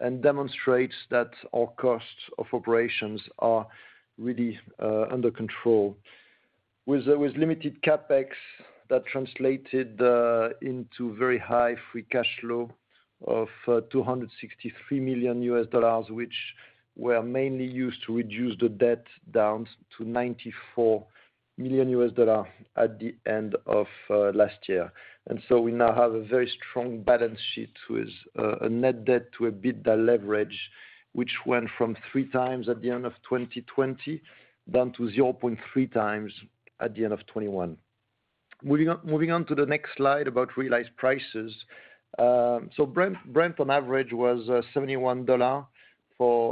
and 0.00 0.22
demonstrates 0.22 0.94
that 1.10 1.30
our 1.54 1.68
costs 1.78 2.08
of 2.38 2.46
operations 2.52 3.20
are 3.38 3.66
really 4.18 4.58
uh, 4.82 5.02
under 5.10 5.30
control. 5.30 5.96
Uh, 6.88 7.18
with 7.18 7.36
limited 7.36 7.80
CapEx 7.82 8.26
that 8.90 9.06
translated 9.06 10.00
uh, 10.02 10.48
into 10.60 11.14
very 11.16 11.38
high 11.38 11.74
free 11.90 12.04
cash 12.10 12.28
flow 12.40 12.70
of 13.28 13.48
$263 13.68 14.28
million, 14.90 15.40
which 16.10 16.34
were 16.96 17.22
mainly 17.22 17.64
used 17.64 17.98
to 18.04 18.16
reduce 18.16 18.58
the 18.58 18.68
debt 18.68 19.06
down 19.32 19.66
to 19.96 20.04
$94 20.04 21.04
million 21.56 22.44
at 22.76 22.98
the 22.98 23.14
end 23.26 23.54
of 23.66 23.86
last 24.34 24.68
year. 24.68 24.92
And 25.28 25.40
so 25.48 25.60
we 25.60 25.72
now 25.72 25.94
have 25.94 26.14
a 26.14 26.24
very 26.24 26.50
strong 26.58 27.02
balance 27.02 27.38
sheet 27.54 27.74
with 27.88 28.08
uh, 28.38 28.56
a 28.62 28.68
net 28.68 29.04
debt 29.04 29.26
to 29.38 29.44
EBITDA 29.44 30.06
leverage, 30.06 30.58
which 31.12 31.32
went 31.46 31.68
from 31.78 31.96
3x 32.12 32.68
at 32.68 32.82
the 32.82 32.90
end 32.90 33.06
of 33.06 33.12
2020 33.28 34.20
down 34.70 34.92
to 34.92 35.02
0.3x 35.02 36.30
at 36.80 36.94
the 36.94 37.04
end 37.04 37.12
of 37.12 37.20
2021. 37.20 37.76
Moving 38.64 39.30
on 39.32 39.44
to 39.46 39.54
the 39.54 39.66
next 39.66 39.90
slide 39.96 40.28
about 40.28 40.56
realized 40.56 40.90
prices. 40.96 41.52
Um 42.18 42.70
so 42.76 42.84
Brent 42.86 43.16
Brent 43.32 43.58
on 43.58 43.70
average 43.70 44.12
was 44.12 44.48
uh, 44.48 44.62
$71 44.74 45.26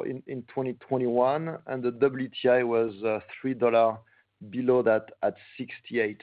in 0.06 0.42
2021, 0.48 1.58
and 1.66 1.82
the 1.82 1.92
WTI 1.92 2.66
was 2.66 2.92
uh, 3.04 3.20
$3 3.44 3.98
below 4.50 4.82
that 4.82 5.10
at 5.22 5.34
$68. 5.58 6.16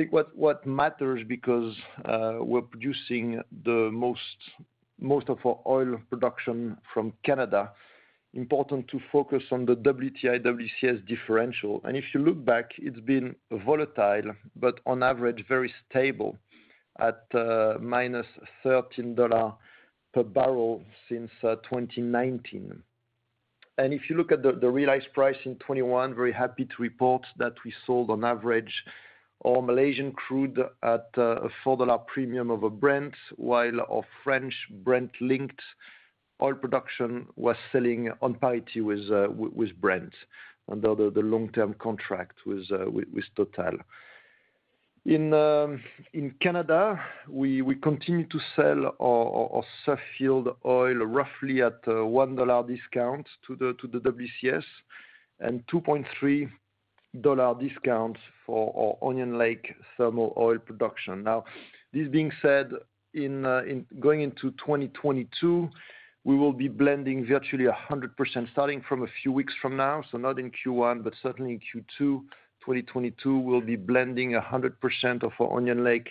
Think 0.00 0.14
what 0.34 0.64
matters 0.64 1.20
because 1.28 1.76
uh, 2.06 2.36
we're 2.40 2.62
producing 2.62 3.42
the 3.66 3.90
most 3.92 4.38
most 4.98 5.28
of 5.28 5.36
our 5.44 5.60
oil 5.66 6.00
production 6.08 6.78
from 6.94 7.12
Canada, 7.22 7.72
important 8.32 8.88
to 8.88 8.98
focus 9.12 9.42
on 9.52 9.66
the 9.66 9.74
WTI 9.76 10.42
WCS 10.42 11.06
differential. 11.06 11.82
And 11.84 11.98
if 11.98 12.04
you 12.14 12.20
look 12.20 12.42
back, 12.42 12.70
it's 12.78 13.00
been 13.00 13.36
volatile, 13.66 14.32
but 14.56 14.80
on 14.86 15.02
average, 15.02 15.44
very 15.46 15.70
stable 15.90 16.38
at 16.98 17.22
uh, 17.34 17.76
-$13 17.78 19.54
per 20.14 20.22
barrel 20.22 20.82
since 21.10 21.30
uh, 21.42 21.56
2019. 21.56 22.82
If 23.76 24.08
you 24.08 24.16
look 24.16 24.32
at 24.32 24.42
the 24.42 24.70
realized 24.70 25.12
price 25.12 25.40
in 25.44 25.56
2021, 25.56 26.14
very 26.14 26.32
happy 26.32 26.64
to 26.64 26.76
report 26.78 27.26
that 27.36 27.52
we 27.66 27.74
sold 27.86 28.08
on 28.08 28.24
average 28.24 28.72
our 29.46 29.62
Malaysian 29.62 30.12
crude 30.12 30.58
at 30.82 31.08
uh, 31.16 31.40
a 31.42 31.48
$4 31.64 32.06
premium 32.06 32.50
over 32.50 32.68
Brent, 32.68 33.14
while 33.36 33.80
our 33.80 34.02
French 34.22 34.54
Brent-linked 34.84 35.60
oil 36.42 36.54
production 36.54 37.26
was 37.36 37.56
selling 37.72 38.10
on 38.22 38.34
parity 38.34 38.80
with 38.80 39.10
uh, 39.10 39.28
Brent 39.80 40.14
under 40.70 40.94
the 41.10 41.20
long-term 41.20 41.74
contract 41.78 42.38
with 42.46 42.64
uh, 42.70 42.86
Total. 43.36 43.78
In 45.06 45.32
um, 45.32 45.82
Canada, 46.42 47.00
we 47.26 47.74
continue 47.76 48.26
to 48.26 48.38
sell 48.54 48.94
our 49.00 49.64
Suffield 49.86 50.56
oil 50.66 50.96
roughly 50.96 51.62
at 51.62 51.80
a 51.86 52.04
$1 52.04 52.68
discount 52.68 53.26
to 53.46 53.56
the 53.56 53.74
WCS 53.98 54.64
and 55.40 55.66
$2.3 55.68 56.50
discount 57.14 58.16
for 58.46 58.98
our 59.02 59.08
Onion 59.10 59.38
Lake 59.38 59.74
thermal 59.96 60.34
oil 60.36 60.58
production. 60.58 61.22
Now, 61.22 61.44
this 61.92 62.08
being 62.08 62.30
said, 62.40 62.70
in 63.14 63.44
uh, 63.44 63.62
going 63.98 64.22
into 64.22 64.52
2022, 64.52 65.68
we 66.22 66.36
will 66.36 66.52
be 66.52 66.68
blending 66.68 67.26
virtually 67.26 67.64
100% 67.64 68.52
starting 68.52 68.82
from 68.88 69.02
a 69.02 69.06
few 69.22 69.32
weeks 69.32 69.54
from 69.60 69.76
now, 69.76 70.04
so 70.10 70.18
not 70.18 70.38
in 70.38 70.50
Q1, 70.50 71.02
but 71.02 71.14
certainly 71.22 71.52
in 71.52 71.58
Q2 71.58 72.22
2022, 72.60 73.38
we'll 73.38 73.60
be 73.60 73.76
blending 73.76 74.32
100% 74.32 75.22
of 75.22 75.32
our 75.40 75.56
Onion 75.56 75.82
Lake 75.82 76.10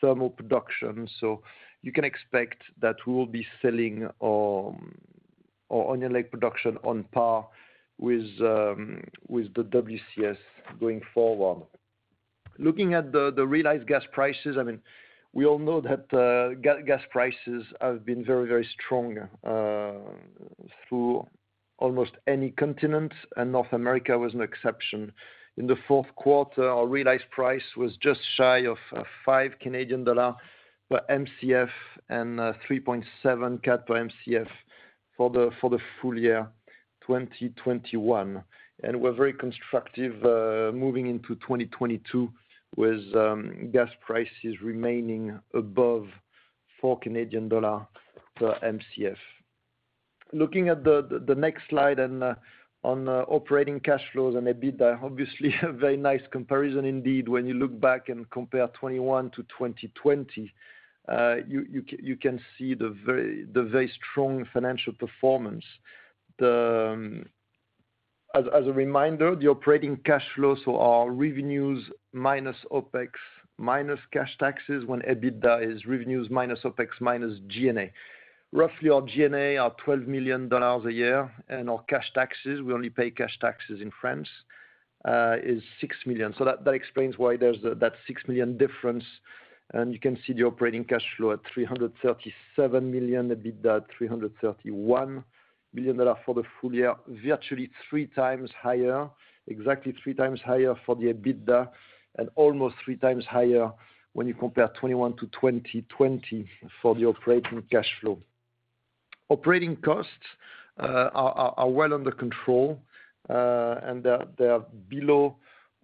thermal 0.00 0.30
production. 0.30 1.08
So 1.20 1.42
you 1.82 1.92
can 1.92 2.04
expect 2.04 2.62
that 2.80 2.96
we 3.06 3.12
will 3.12 3.26
be 3.26 3.46
selling 3.60 4.04
um, 4.20 4.94
our 5.70 5.92
Onion 5.92 6.12
Lake 6.12 6.30
production 6.30 6.78
on 6.82 7.04
par 7.12 7.46
with 8.02 8.28
um 8.40 9.00
with 9.28 9.54
the 9.54 9.62
WCS 9.62 10.36
going 10.80 11.00
forward. 11.14 11.64
Looking 12.58 12.94
at 12.94 13.12
the 13.12 13.46
realized 13.46 13.86
gas 13.86 14.02
prices, 14.12 14.56
I 14.58 14.64
mean, 14.64 14.80
we 15.32 15.46
all 15.46 15.58
know 15.58 15.80
that 15.80 16.04
uh, 16.12 16.54
gas 16.60 17.00
prices 17.10 17.64
have 17.80 18.04
been 18.04 18.24
very 18.24 18.46
very 18.46 18.68
strong 18.76 19.18
uh, 19.46 19.92
through 20.88 21.26
almost 21.78 22.12
any 22.26 22.50
continent, 22.50 23.12
and 23.36 23.52
North 23.52 23.72
America 23.72 24.18
was 24.18 24.34
no 24.34 24.42
exception. 24.42 25.12
In 25.56 25.66
the 25.66 25.76
fourth 25.86 26.12
quarter, 26.16 26.68
our 26.68 26.86
realized 26.86 27.28
price 27.30 27.68
was 27.76 27.96
just 28.02 28.20
shy 28.36 28.58
of 28.66 28.78
uh, 28.96 29.02
5 29.24 29.52
Canadian 29.60 30.02
dollar 30.02 30.34
per 30.90 31.00
Mcf 31.10 31.70
and 32.08 32.38
3.7 32.38 33.62
CAD 33.62 33.86
per 33.86 34.08
Mcf 34.08 34.48
for 35.16 35.30
the 35.30 35.50
for 35.60 35.70
the 35.70 35.78
full 36.00 36.18
year 36.18 36.48
2021. 37.12 38.42
We're 38.94 39.12
very 39.12 39.34
constructive 39.34 40.14
uh, 40.24 40.74
moving 40.74 41.08
into 41.08 41.34
2022 41.34 42.32
with 42.76 43.00
um, 43.14 43.70
gas 43.70 43.90
prices 44.00 44.62
remaining 44.62 45.38
above 45.52 46.06
4 46.80 46.98
Canadian 47.00 47.50
dollar 47.50 47.86
per 48.36 48.58
Mcf. 48.62 49.16
Looking 50.32 50.70
at 50.70 50.84
the 50.84 51.34
next 51.36 51.64
slide 51.68 51.98
and 51.98 52.24
uh, 52.24 52.34
on 52.82 53.06
uh, 53.08 53.24
operating 53.28 53.78
cash 53.78 54.02
flows 54.14 54.34
and 54.34 54.46
EBITDA, 54.46 55.02
obviously 55.02 55.54
a 55.62 55.70
very 55.70 55.98
nice 55.98 56.22
comparison 56.30 56.86
indeed. 56.86 57.28
When 57.28 57.44
you 57.46 57.54
look 57.54 57.78
back 57.78 58.08
and 58.08 58.28
compare 58.30 58.68
2021 58.68 59.30
to 59.32 59.42
2020, 59.42 60.50
you 61.46 61.82
can 61.86 61.98
you 62.02 62.16
can 62.16 62.40
see 62.56 62.72
the 62.72 62.96
very 63.04 63.44
the 63.52 63.64
very 63.64 63.92
strong 64.00 64.46
financial 64.50 64.94
performance. 64.94 65.64
Um, 66.42 67.26
as 68.34 68.66
a 68.66 68.72
reminder, 68.72 69.36
the 69.36 69.48
operating 69.48 69.98
cash 69.98 70.24
flows 70.34 70.58
are 70.66 71.10
revenues 71.10 71.84
minus 72.12 72.56
OpEx 72.70 73.10
minus 73.58 74.00
cash 74.12 74.34
taxes 74.38 74.84
when 74.86 75.00
EBITDA 75.02 75.70
is 75.70 75.84
revenues 75.84 76.28
minus 76.30 76.60
OpEx 76.64 76.88
minus 77.00 77.38
G&A. 77.48 77.92
Roughly 78.52 78.90
our 78.90 79.02
G&A 79.02 79.56
are 79.56 79.74
$12 79.86 80.06
million 80.06 80.50
a 80.52 80.90
year, 80.90 81.30
and 81.48 81.70
our 81.70 81.82
cash 81.88 82.10
taxes, 82.14 82.60
we 82.62 82.72
only 82.72 82.90
pay 82.90 83.10
cash 83.10 83.38
taxes 83.40 83.80
in 83.80 83.90
France, 84.00 84.28
uh, 85.06 85.36
is 85.42 85.62
6 85.80 85.96
million. 86.06 86.34
So 86.36 86.44
that 86.44 86.74
explains 86.74 87.18
why 87.18 87.36
there's 87.36 87.58
that 87.62 87.92
6 88.06 88.22
million 88.28 88.56
difference. 88.56 89.04
And 89.74 89.92
you 89.92 90.00
can 90.00 90.18
see 90.26 90.34
the 90.34 90.44
operating 90.44 90.84
cash 90.84 91.04
flow 91.16 91.32
at 91.32 91.40
337 91.54 92.90
million, 92.90 93.30
EBITDA 93.30 93.76
at 93.76 93.84
$331 93.98 94.64
million 94.64 95.24
for 96.24 96.34
the 96.34 96.42
full 96.60 96.74
year, 96.74 96.94
virtually 97.08 97.70
three 97.88 98.06
times 98.06 98.50
higher, 98.60 99.08
exactly 99.46 99.94
three 100.02 100.14
times 100.14 100.40
higher 100.44 100.74
for 100.84 100.96
the 100.96 101.12
EBITDA, 101.12 101.68
and 102.18 102.28
almost 102.34 102.74
three 102.84 102.96
times 102.96 103.24
higher 103.24 103.70
when 104.12 104.26
you 104.26 104.34
compare 104.34 104.68
2021 104.68 105.12
to 105.16 105.26
2020 105.26 106.48
for 106.80 106.94
the 106.94 107.04
operating 107.06 107.62
cash 107.70 107.88
flow. 108.00 108.18
Operating 109.30 109.76
costs 109.76 110.10
uh, 110.78 111.08
are 111.14 111.70
well 111.70 111.94
under 111.94 112.10
control, 112.10 112.78
uh, 113.30 113.76
and 113.82 114.04
they're 114.38 114.60
below 114.88 115.36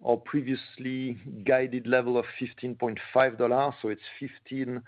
our 0.05 0.17
previously 0.17 1.17
guided 1.45 1.87
level 1.87 2.17
of 2.17 2.25
$15.5. 2.39 3.73
so 3.81 3.89
It's 3.89 4.01
$15 4.51 4.81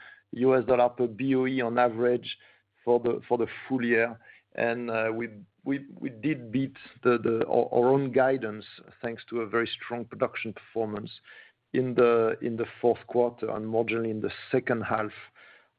per 0.97 1.07
BOE 1.07 1.65
on 1.65 1.77
average 1.77 2.37
for 2.85 2.99
the 2.99 3.47
full 3.67 3.83
year. 3.83 4.17
Uh, 4.57 5.11
we 5.13 5.29
we 5.63 6.09
did 6.09 6.51
beat 6.51 6.75
our 7.05 7.89
own 7.89 8.11
guidance, 8.11 8.65
thanks 9.01 9.23
to 9.29 9.41
a 9.41 9.47
very 9.47 9.67
strong 9.67 10.05
production 10.05 10.53
performance 10.53 11.11
in 11.73 11.93
the 11.93 12.65
fourth 12.81 13.05
quarter 13.07 13.49
and 13.51 13.65
marginally 13.65 14.11
in 14.11 14.21
the 14.21 14.31
second 14.51 14.81
half 14.81 15.11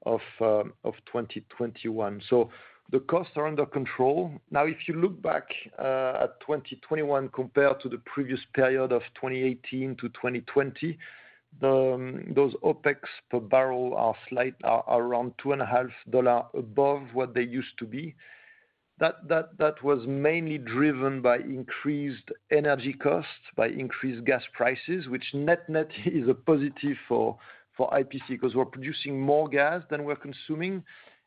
of 0.07 0.21
uh, 0.41 0.63
2021. 0.85 2.23
So 2.29 2.51
The 2.93 3.01
costs 3.01 3.33
are 3.37 3.47
under 3.47 3.65
control. 3.65 4.33
Now, 4.51 4.67
if 4.67 4.87
you 4.87 4.95
look 4.95 5.21
back 5.23 5.49
uh, 5.79 6.25
at 6.25 6.41
2021 6.41 7.31
compared 7.31 7.81
to 7.81 7.89
the 7.89 7.99
previous 7.99 8.41
period 8.53 8.93
of 8.93 9.03
2018 9.15 9.97
to 9.97 10.09
2020, 10.11 10.99
um, 11.63 12.33
those 12.35 12.55
OpEx 12.63 12.97
per 13.31 13.41
barrel 13.41 13.95
are 13.97 15.01
around 15.01 15.33
$2.5 15.43 16.45
above 16.55 17.03
what 17.15 17.35
they 17.35 17.43
used 17.43 17.79
to 17.79 17.87
be. 17.87 18.15
That 18.99 19.29
that 19.59 19.83
was 19.83 20.07
mainly 20.07 20.59
driven 20.59 21.23
by 21.23 21.39
increased 21.39 22.31
energy 22.51 22.93
costs, 22.93 23.31
by 23.57 23.69
increased 23.69 24.25
gas 24.25 24.43
prices, 24.53 25.09
which 25.09 25.25
net-net 25.35 25.91
is 26.07 26.29
a 26.29 26.35
positive 26.35 26.97
for 27.09 27.39
for 27.77 27.91
IPC 27.91 28.29
because 28.29 28.55
we're 28.55 28.65
producing 28.65 29.19
more 29.21 29.49
gas 29.49 29.83
than 29.91 30.05
we're 30.05 30.17
consuming. 30.17 30.85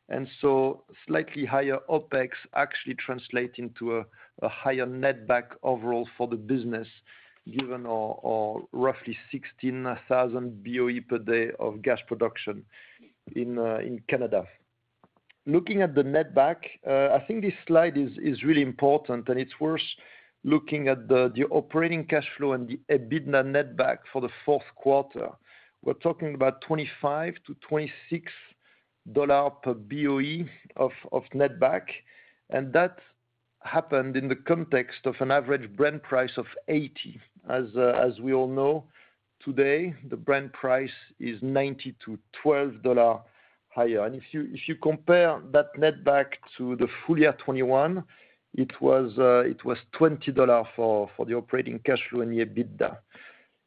And 0.08 0.28
so 0.40 0.84
slightly 1.06 1.44
higher 1.44 1.78
OpEx 1.90 2.28
actually 2.54 2.94
translate 2.94 3.54
into 3.58 3.98
a 4.42 4.48
higher 4.48 4.86
netback 4.86 5.56
overall 5.62 6.08
for 6.16 6.28
the 6.28 6.36
business, 6.36 6.86
given 7.58 7.86
our 7.86 8.60
roughly 8.72 9.18
16,000 9.32 10.64
BOE 10.64 11.00
per 11.08 11.18
day 11.18 11.50
of 11.58 11.82
gas 11.82 11.98
production 12.06 12.64
in 13.34 13.58
uh, 13.58 13.78
in 13.78 14.00
Canada. 14.08 14.44
Looking 15.48 15.82
at 15.82 15.94
the 15.94 16.02
netback, 16.02 16.56
uh, 16.84 17.14
I 17.14 17.20
think 17.26 17.42
this 17.42 17.54
slide 17.68 17.96
is 17.96 18.42
really 18.42 18.62
important, 18.62 19.28
and 19.28 19.38
it's 19.38 19.60
worth 19.60 19.80
looking 20.42 20.88
at 20.88 21.06
the 21.06 21.46
operating 21.50 22.04
cash 22.04 22.26
flow 22.36 22.52
and 22.52 22.66
the 22.68 22.80
EBITDA 22.90 23.44
netback 23.44 23.98
for 24.12 24.20
the 24.20 24.28
fourth 24.44 24.64
quarter. 24.74 25.28
We're 25.82 25.94
talking 25.94 26.34
about 26.34 26.64
$25-$26 26.64 28.24
per 29.62 29.74
BOE 29.74 30.48
of 30.76 30.90
netback, 31.32 31.82
and 32.50 32.72
that 32.72 32.98
happened 33.62 34.16
in 34.16 34.26
the 34.26 34.34
context 34.34 34.98
of 35.04 35.14
an 35.20 35.30
average 35.30 35.70
Brent 35.76 36.02
price 36.02 36.36
of 36.36 36.46
$80. 36.68 37.20
As 37.48 37.66
uh, 37.76 38.10
we 38.20 38.32
all 38.32 38.48
know, 38.48 38.82
today, 39.44 39.94
the 40.10 40.16
Brent 40.16 40.52
price 40.52 40.90
is 41.20 41.40
$90-$12 41.40 43.22
higher. 43.76 44.06
If 44.06 44.24
you 44.32 44.48
if 44.52 44.66
you 44.66 44.74
compare 44.74 45.40
that 45.52 45.68
netback 45.76 46.28
to 46.56 46.74
the 46.76 46.88
full 47.06 47.18
year 47.18 47.32
2021, 47.32 47.98
uh, 47.98 48.02
it 48.58 49.64
was 49.64 49.78
$20 49.98 50.66
for 50.74 51.10
the 51.26 51.34
operating 51.34 51.78
cash 51.80 52.00
flow 52.08 52.22
and 52.22 52.32
the 52.32 52.44
EBITDA. 52.44 52.96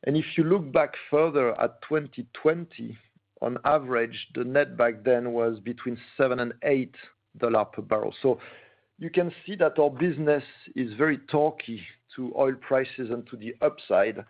And 0.06 0.17
if 0.17 0.26
you 0.36 0.43
look 0.43 0.72
back 0.72 0.93
further 1.12 1.60
at 1.62 1.82
2020, 1.84 2.98
on 3.41 3.58
average, 3.65 4.28
the 4.36 4.41
netback 4.41 5.04
then 5.04 5.32
was 5.32 5.60
between 5.60 5.98
7 6.17 6.39
and 6.39 6.54
$8 6.65 6.91
per 7.74 7.82
barrel. 7.82 8.13
So 8.22 8.39
you 8.98 9.10
can 9.10 9.32
see 9.45 9.56
that 9.58 9.80
our 9.80 9.89
business 9.89 10.43
is 10.76 10.93
very 10.95 11.19
torquey 11.32 11.80
to 12.15 12.34
oil 12.38 12.56
prices 12.60 13.10
and 13.12 13.26
to 13.28 13.38
the 13.38 13.56
upside. 13.62 14.24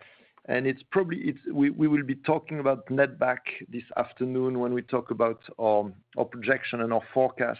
And 0.49 0.65
it's 0.65 0.81
probably 0.91 1.35
we 1.53 1.69
will 1.69 2.03
be 2.03 2.15
talking 2.15 2.59
about 2.59 2.87
netback 2.87 3.37
this 3.71 3.83
afternoon 3.97 4.59
when 4.59 4.73
we 4.73 4.81
talk 4.81 5.11
about 5.11 5.39
our 5.59 5.91
projection 6.31 6.81
and 6.81 6.91
our 6.91 7.03
forecast 7.13 7.59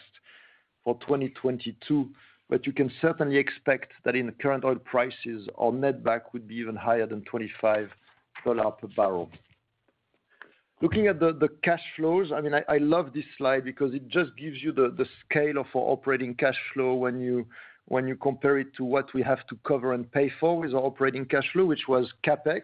for 0.84 0.98
2022. 1.02 2.10
You 2.64 2.74
can 2.74 2.92
certainly 3.00 3.38
expect 3.38 3.92
that 4.06 4.16
in 4.16 4.26
the 4.26 4.32
current 4.32 4.66
oil 4.66 4.78
prices, 4.78 5.48
our 5.60 5.72
netback 5.72 6.34
would 6.34 6.48
be 6.48 6.56
even 6.56 6.76
higher 6.76 7.06
than 7.06 7.24
$25 7.32 7.90
per 8.44 8.88
barrel. 8.98 9.30
Looking 10.82 11.06
at 11.06 11.20
the 11.20 11.50
cash 11.64 11.84
flows, 11.96 12.32
I 12.32 12.42
mean, 12.42 12.56
I 12.56 12.78
love 12.80 13.14
this 13.14 13.26
slide 13.38 13.66
because 13.66 13.94
it 13.94 14.08
just 14.08 14.36
gives 14.36 14.64
you 14.64 14.72
the 14.72 15.06
scale 15.30 15.60
of 15.60 15.68
our 15.76 15.92
operating 15.92 16.34
cash 16.34 16.58
flow 16.74 16.96
when 17.90 18.08
you 18.08 18.16
compare 18.16 18.60
it 18.60 18.74
to 18.76 18.84
what 18.84 19.12
we 19.16 19.22
have 19.24 19.46
to 19.48 19.58
cover 19.68 19.94
and 19.94 20.12
pay 20.12 20.32
for 20.40 20.60
with 20.60 20.74
our 20.74 20.82
operating 20.82 21.26
cash 21.26 21.52
flow, 21.52 21.66
which 21.66 21.88
was 21.88 22.08
CapEx, 22.24 22.62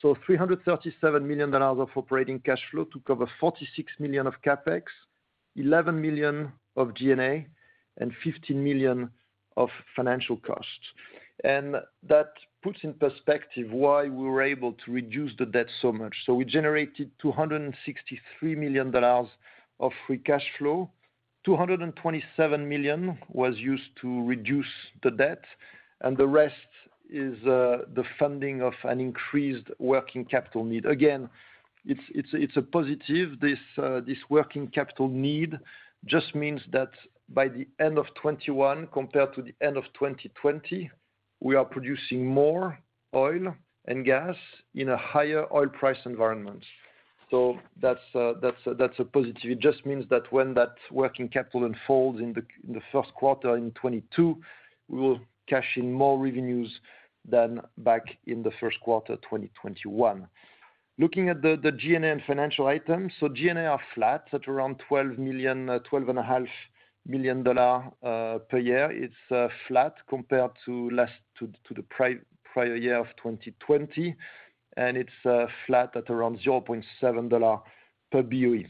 so 0.00 0.16
$337 0.28 1.22
million 1.22 1.54
of 1.54 1.88
operating 1.94 2.40
cash 2.40 2.60
flow 2.70 2.84
to 2.84 3.00
cover 3.06 3.26
46 3.38 3.92
million 3.98 4.26
of 4.26 4.34
CapEx, 4.46 4.82
11 5.56 6.00
million 6.00 6.52
of 6.76 6.94
G&A, 6.94 7.46
and 7.98 8.12
15 8.24 8.62
million 8.62 9.10
of 9.58 9.68
financial 9.94 10.38
costs. 10.38 10.86
And 11.44 11.76
that 12.08 12.32
puts 12.62 12.78
in 12.82 12.94
perspective 12.94 13.70
why 13.70 14.04
we 14.04 14.24
were 14.24 14.42
able 14.42 14.72
to 14.84 14.90
reduce 14.90 15.32
the 15.38 15.46
debt 15.46 15.68
so 15.82 15.92
much. 15.92 16.14
So 16.24 16.32
we 16.34 16.46
generated 16.46 17.10
$263 17.22 17.72
million 18.42 18.94
of 19.80 19.92
free 20.06 20.18
cash 20.18 20.44
flow. 20.58 20.90
227 21.46 22.68
million 22.68 23.16
was 23.28 23.54
used 23.56 23.90
to 24.02 24.26
reduce 24.26 24.66
the 25.02 25.10
debt, 25.12 25.42
and 26.02 26.16
the 26.16 26.26
rest 26.26 26.54
is 27.08 27.34
uh, 27.44 27.78
the 27.94 28.04
funding 28.18 28.60
of 28.60 28.74
an 28.82 29.00
increased 29.00 29.68
working 29.78 30.24
capital 30.24 30.64
need. 30.64 30.84
Again, 30.84 31.30
it's 31.86 32.00
it's 32.10 32.28
it's 32.32 32.56
a 32.56 32.62
positive. 32.62 33.40
This 33.40 33.60
uh, 33.78 34.00
this 34.00 34.18
working 34.28 34.66
capital 34.68 35.08
need 35.08 35.56
just 36.04 36.34
means 36.34 36.60
that 36.72 36.90
by 37.28 37.48
the 37.48 37.66
end 37.80 37.96
of 37.96 38.06
2021 38.16 38.88
compared 38.92 39.34
to 39.34 39.42
the 39.42 39.54
end 39.64 39.76
of 39.76 39.84
2020, 39.94 40.90
we 41.40 41.54
are 41.54 41.64
producing 41.64 42.26
more 42.26 42.78
oil 43.14 43.54
and 43.86 44.04
gas 44.04 44.34
in 44.74 44.88
a 44.90 44.96
higher 44.96 45.46
oil 45.52 45.68
price 45.68 45.98
environment. 46.04 46.62
So 47.30 47.58
that's 47.80 48.00
uh, 48.14 48.34
that's 48.40 48.66
uh, 48.66 48.74
that's 48.78 48.98
a 48.98 49.04
positive. 49.04 49.50
It 49.50 49.58
just 49.60 49.84
means 49.84 50.04
that 50.10 50.30
when 50.32 50.54
that 50.54 50.74
working 50.92 51.28
capital 51.28 51.64
unfolds 51.64 52.20
in 52.20 52.32
the 52.32 52.80
first 52.92 53.12
quarter 53.14 53.56
in 53.56 53.72
2022, 53.72 54.40
we 54.88 55.00
will 55.00 55.20
cash 55.48 55.76
in 55.76 55.92
more 55.92 56.18
revenues 56.18 56.80
than 57.28 57.60
back 57.78 58.04
in 58.26 58.42
the 58.42 58.52
first 58.60 58.78
quarter 58.80 59.16
2021. 59.16 60.28
Looking 60.98 61.28
at 61.28 61.42
the 61.42 61.72
G&A 61.76 62.00
and 62.00 62.22
financial 62.26 62.68
items. 62.68 63.12
G&A 63.34 63.66
are 63.66 63.80
flat 63.94 64.28
at 64.32 64.48
around 64.48 64.80
$12 64.90 65.18
million, 65.18 65.68
uh, 65.68 65.80
$12.5 65.92 66.46
million 67.06 67.44
per 67.44 68.58
year. 68.58 68.90
It's 68.92 69.52
flat 69.68 69.94
compared 70.08 70.52
to 70.64 70.90
last 70.90 71.12
to 71.38 71.48
to 71.68 71.74
the 71.74 71.84
prior 72.56 72.76
year 72.76 72.96
of 72.96 73.08
2020, 73.22 74.16
and 74.76 74.96
it's 74.96 75.10
uh, 75.24 75.46
flat 75.66 75.96
at 75.96 76.10
around 76.10 76.38
$0.7 76.46 77.62
per 78.12 78.22
BOE. 78.22 78.64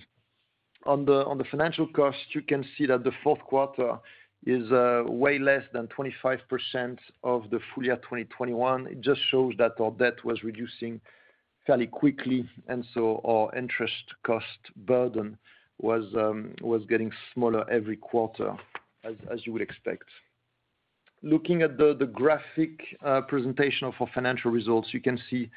On 0.86 1.04
the 1.04 1.44
financial 1.50 1.88
cost, 1.88 2.18
you 2.32 2.42
can 2.42 2.64
see 2.76 2.86
that 2.86 3.02
the 3.02 3.12
fourth 3.24 3.40
quarter 3.40 3.98
is 4.46 4.70
uh, 4.70 5.02
way 5.06 5.38
less 5.38 5.64
than 5.72 5.88
25% 5.88 6.98
of 7.24 7.50
the 7.50 7.58
full 7.74 7.84
year 7.84 7.96
2021. 7.96 8.86
It 8.86 9.00
just 9.00 9.20
shows 9.30 9.54
that 9.58 9.72
our 9.80 9.90
debt 9.92 10.24
was 10.24 10.44
reducing 10.44 11.00
fairly 11.66 11.88
quickly, 11.88 12.48
and 12.68 12.86
so 12.94 13.20
our 13.24 13.52
interest 13.58 14.14
cost 14.24 14.46
burden 14.86 15.36
was 15.80 16.04
um, 16.16 16.54
getting 16.88 17.10
smaller 17.34 17.68
every 17.68 17.96
quarter 17.96 18.56
as 19.04 19.44
you 19.44 19.52
would 19.52 19.62
expect. 19.62 20.04
Looking 21.22 21.62
at 21.62 21.76
the 21.76 22.10
graphic 22.12 22.80
uh, 23.04 23.22
presentation 23.22 23.86
of 23.88 23.94
our 24.00 24.08
financial 24.14 24.50
results, 24.50 24.88
you 24.92 25.00
can 25.00 25.18
see 25.28 25.50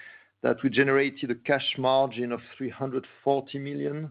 that 0.43 0.57
we 0.63 0.69
generated 0.69 1.31
a 1.31 1.35
cash 1.35 1.75
margin 1.77 2.31
of 2.31 2.39
340 2.57 3.59
million, 3.59 4.09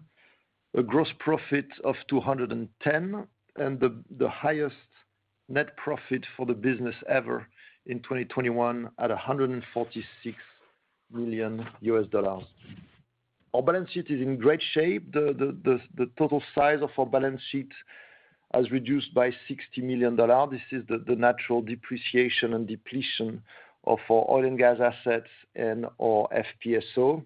a 0.76 0.82
gross 0.82 1.08
profit 1.18 1.66
of 1.84 1.94
$210 2.10 2.68
million, 2.84 3.26
and 3.56 3.80
the 3.80 4.28
highest 4.28 4.76
net 5.48 5.76
profit 5.76 6.24
for 6.36 6.46
the 6.46 6.54
business 6.54 6.94
ever 7.08 7.46
in 7.86 7.98
2021 8.00 8.88
at 8.98 9.10
$146 9.10 9.62
million. 11.10 11.66
Our 13.54 13.62
balance 13.62 13.90
sheet 13.90 14.10
is 14.10 14.20
in 14.20 14.36
great 14.36 14.62
shape. 14.74 15.10
The 15.12 16.10
total 16.18 16.42
size 16.54 16.80
of 16.82 16.90
our 16.98 17.06
balance 17.06 17.40
sheet 17.50 17.72
has 18.54 18.70
reduced 18.70 19.12
by 19.14 19.30
$60 19.30 19.82
million. 19.82 20.14
This 20.50 20.60
is 20.70 20.84
the 20.88 21.16
natural 21.16 21.62
depreciation 21.62 22.52
and 22.54 22.68
depletion 22.68 23.42
our 23.86 23.98
oil 24.10 24.44
and 24.44 24.58
gas 24.58 24.78
assets 24.80 25.28
and 25.56 25.86
our 26.00 26.28
FPSO. 26.66 27.22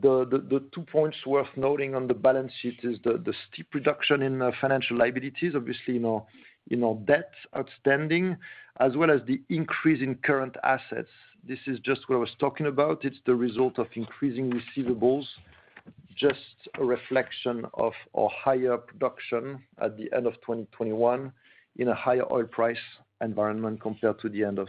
The 0.00 0.62
two 0.74 0.82
points 0.82 1.16
worth 1.26 1.48
noting 1.56 1.94
on 1.94 2.06
the 2.06 2.14
balance 2.14 2.52
sheet 2.60 2.80
is 2.82 2.98
the 3.04 3.34
steep 3.50 3.68
reduction 3.74 4.22
in 4.22 4.42
uh, 4.42 4.50
financial 4.60 4.96
liabilities, 4.96 5.54
obviously 5.54 5.96
in 5.96 6.04
our 6.04 6.24
in 6.70 6.84
our 6.84 6.96
debt 7.06 7.32
outstanding, 7.56 8.36
as 8.80 8.94
well 8.94 9.10
as 9.10 9.20
the 9.26 9.40
increase 9.48 10.02
in 10.02 10.14
current 10.16 10.54
assets. 10.64 11.08
This 11.46 11.58
is 11.66 11.78
just 11.80 12.08
what 12.08 12.16
I 12.16 12.18
was 12.18 12.34
talking 12.38 12.66
about. 12.66 13.04
It's 13.04 13.16
the 13.24 13.34
result 13.34 13.78
of 13.78 13.86
increasing 13.94 14.52
receivables, 14.52 15.24
just 16.14 16.68
a 16.78 16.84
reflection 16.84 17.64
of 17.74 17.92
our 18.14 18.28
higher 18.30 18.76
production 18.76 19.62
at 19.80 19.96
the 19.96 20.12
end 20.14 20.26
of 20.26 20.34
2021 20.34 21.32
in 21.76 21.88
a 21.88 21.94
higher 21.94 22.30
oil 22.30 22.44
price 22.44 22.76
environment 23.22 23.80
compared 23.80 24.20
to 24.20 24.28
the 24.28 24.44
end 24.44 24.58
of 24.58 24.68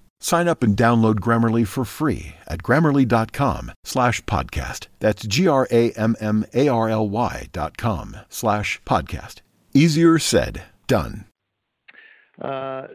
Sign 0.23 0.47
up 0.47 0.61
and 0.63 0.77
download 0.77 1.15
Grammarly 1.15 1.67
for 1.67 1.83
free 1.83 2.35
at 2.47 2.61
grammarly.com 2.61 3.71
slash 3.83 4.23
podcast. 4.25 4.85
That's 4.99 5.25
G-R-A-M-M-A-R-L-Y 5.25 7.47
dot 7.51 7.77
com 7.77 8.17
slash 8.29 8.79
podcast. 8.85 9.41
Easier 9.73 10.19
said, 10.19 10.61
done. 10.85 11.25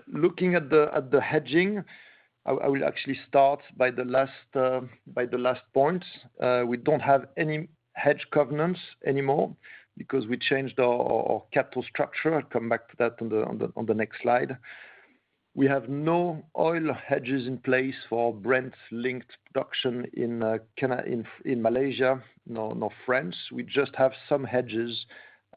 Looking 0.07 0.55
at 0.55 0.71
the 0.71 0.89
at 0.95 1.11
the 1.11 1.21
hedging, 1.21 1.83
I 2.47 2.69
will 2.69 2.85
actually 2.85 3.19
start 3.29 3.61
by 3.77 3.91
the 3.91 4.05
last 4.05 4.55
uh, 4.55 4.83
by 5.09 5.27
the 5.27 5.39
last 5.39 5.63
point. 5.75 6.05
We 6.41 6.77
don't 6.77 7.03
have 7.03 7.27
any 7.37 7.69
hedge 7.95 8.25
covenants 8.33 8.79
anymore 9.05 9.57
because 9.97 10.29
we 10.29 10.37
changed 10.37 10.79
our 10.79 11.43
capital 11.53 11.83
structure. 11.83 12.37
I'll 12.37 12.43
come 12.43 12.69
back 12.69 12.89
to 12.91 12.97
that 12.99 13.21
on 13.21 13.59
the 13.59 13.73
on 13.77 13.87
the 13.87 13.95
next 13.95 14.23
slide. 14.23 14.57
We 15.57 15.67
have 15.69 15.89
no 15.89 16.45
oil 16.59 16.93
hedges 16.93 17.47
in 17.47 17.57
place 17.57 17.95
for 18.11 18.35
Brent-linked 18.35 19.39
production 19.47 20.07
in 20.13 20.43
uh, 20.43 20.59
Malaysia 21.47 22.23
nor 22.47 22.91
France. 23.07 23.35
We 23.51 23.63
just 23.63 23.95
have 23.97 24.13
some 24.29 24.45
hedges 24.45 25.07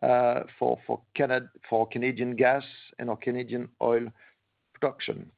uh, 0.02 0.44
for 0.58 1.02
Canadian 1.92 2.38
gas 2.38 2.64
and 2.98 3.10
our 3.10 3.18
Canadian 3.18 3.68
oil 3.82 4.08
production. 4.74 5.30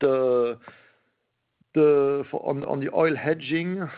On 0.00 0.56
the 1.74 2.90
oil 2.94 3.16
hedging, 3.16 3.88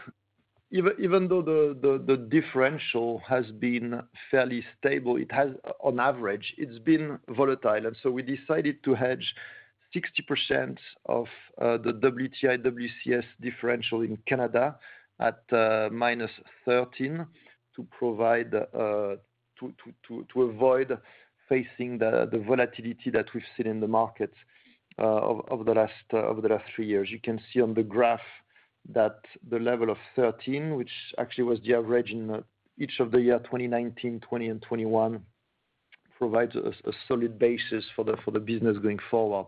even 0.72 1.28
though 1.28 1.42
the 1.42 2.16
differential 2.30 3.22
has 3.28 3.44
been 3.58 4.02
fairly 4.30 4.64
stable, 4.78 5.16
it 5.16 5.30
has 5.30 5.50
on 5.80 6.00
average 6.00 6.54
it's 6.56 6.78
been 6.78 7.18
volatile. 7.28 7.86
And 7.86 7.96
so 8.02 8.10
we 8.10 8.22
decided 8.22 8.82
to 8.84 8.94
hedge 8.94 9.34
60% 9.94 10.78
of 11.06 11.26
uh, 11.60 11.76
the 11.76 11.92
WTI/WCS 11.92 13.24
differential 13.42 14.00
in 14.00 14.16
Canada 14.26 14.78
at 15.20 15.42
uh, 15.52 15.90
-$13 15.90 17.20
uh, 17.20 19.16
to 19.58 19.74
to 20.08 20.26
to 20.32 20.42
avoid 20.42 20.98
facing 21.48 21.98
the 21.98 22.42
volatility 22.46 23.10
that 23.10 23.26
we've 23.34 23.50
seen 23.56 23.66
in 23.66 23.80
the 23.80 23.88
market 23.88 24.32
over 24.98 25.64
the 25.64 25.74
last 25.74 26.64
three 26.74 26.86
years. 26.86 27.10
You 27.10 27.20
can 27.20 27.38
see 27.52 27.60
on 27.60 27.74
the 27.74 27.82
graph 27.82 28.26
that 28.88 29.20
the 29.50 29.58
level 29.58 29.90
of 29.90 29.96
13, 30.16 30.76
which 30.76 30.90
actually 31.18 31.44
was 31.44 31.58
the 31.64 31.74
average 31.74 32.10
in 32.10 32.30
uh, 32.30 32.40
each 32.78 33.00
of 33.00 33.10
the 33.10 33.20
year 33.20 33.38
2019, 33.38 34.20
2020 34.20 34.48
and 34.48 34.62
2021 34.62 35.22
provides 36.18 36.54
a 36.54 36.92
solid 37.08 37.36
basis 37.38 37.84
for 37.96 38.04
the 38.04 38.38
business 38.38 38.76
going 38.78 38.98
forward. 39.10 39.46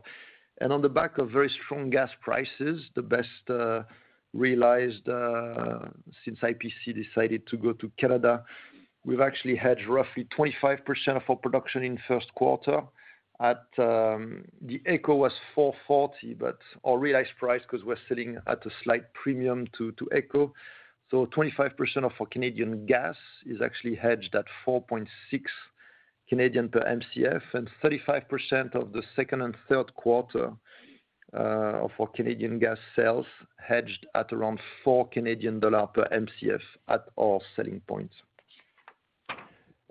And 0.60 0.72
on 0.72 0.82
the 0.82 0.88
back 0.88 1.18
of 1.18 1.30
very 1.30 1.50
strong 1.64 1.90
gas 1.90 2.10
prices, 2.20 2.82
the 2.94 3.02
best 3.02 3.28
uh, 3.48 3.82
realized 4.32 5.08
uh, 5.08 5.78
since 6.24 6.38
IPC 6.40 6.94
decided 6.94 7.46
to 7.46 7.56
go 7.56 7.72
to 7.74 7.90
Canada, 7.96 8.44
we've 9.04 9.20
actually 9.20 9.56
hedged 9.56 9.86
roughly 9.86 10.26
25% 10.36 10.78
of 11.08 11.22
our 11.28 11.36
production 11.36 11.84
in 11.84 11.98
first 12.08 12.34
quarter 12.34 12.82
at 13.40 13.66
um, 13.78 14.44
the 14.62 14.80
AECO 14.86 15.16
was 15.16 15.32
4.40, 15.56 16.38
but 16.38 16.58
our 16.84 16.98
realized 16.98 17.32
price, 17.38 17.62
because 17.68 17.84
we're 17.84 17.96
selling 18.08 18.38
at 18.46 18.64
a 18.64 18.70
slight 18.82 19.12
premium 19.14 19.66
to 19.78 19.92
AECO. 20.12 20.52
25% 21.12 21.70
of 21.98 22.12
our 22.18 22.26
Canadian 22.26 22.86
gas 22.86 23.16
is 23.46 23.60
actually 23.62 23.94
hedged 23.94 24.34
at 24.34 24.46
4.6 24.66 25.06
Canadian 26.28 26.68
per 26.68 26.80
Mcf, 26.80 27.42
and 27.52 27.70
35% 27.82 28.74
of 28.74 28.92
the 28.92 29.02
second 29.14 29.42
and 29.42 29.56
third 29.68 29.94
quarter 29.94 30.52
uh, 31.34 31.82
of 31.82 31.90
our 32.00 32.06
Canadian 32.08 32.58
gas 32.58 32.78
sales 32.96 33.26
hedged 33.58 34.06
at 34.14 34.32
around 34.32 34.58
4 34.82 35.08
Canadian 35.08 35.60
dollar 35.60 35.86
per 35.86 36.06
Mcf 36.08 36.60
at 36.88 37.04
our 37.18 37.40
selling 37.54 37.80
point. 37.86 38.10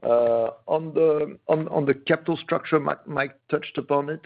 Uh, 0.03 0.51
on 0.67 0.93
the 0.93 1.37
on 1.47 1.85
the 1.85 1.93
capital 1.93 2.35
structure, 2.37 2.79
Mike 2.79 3.35
touched 3.49 3.77
upon 3.77 4.09
it. 4.09 4.25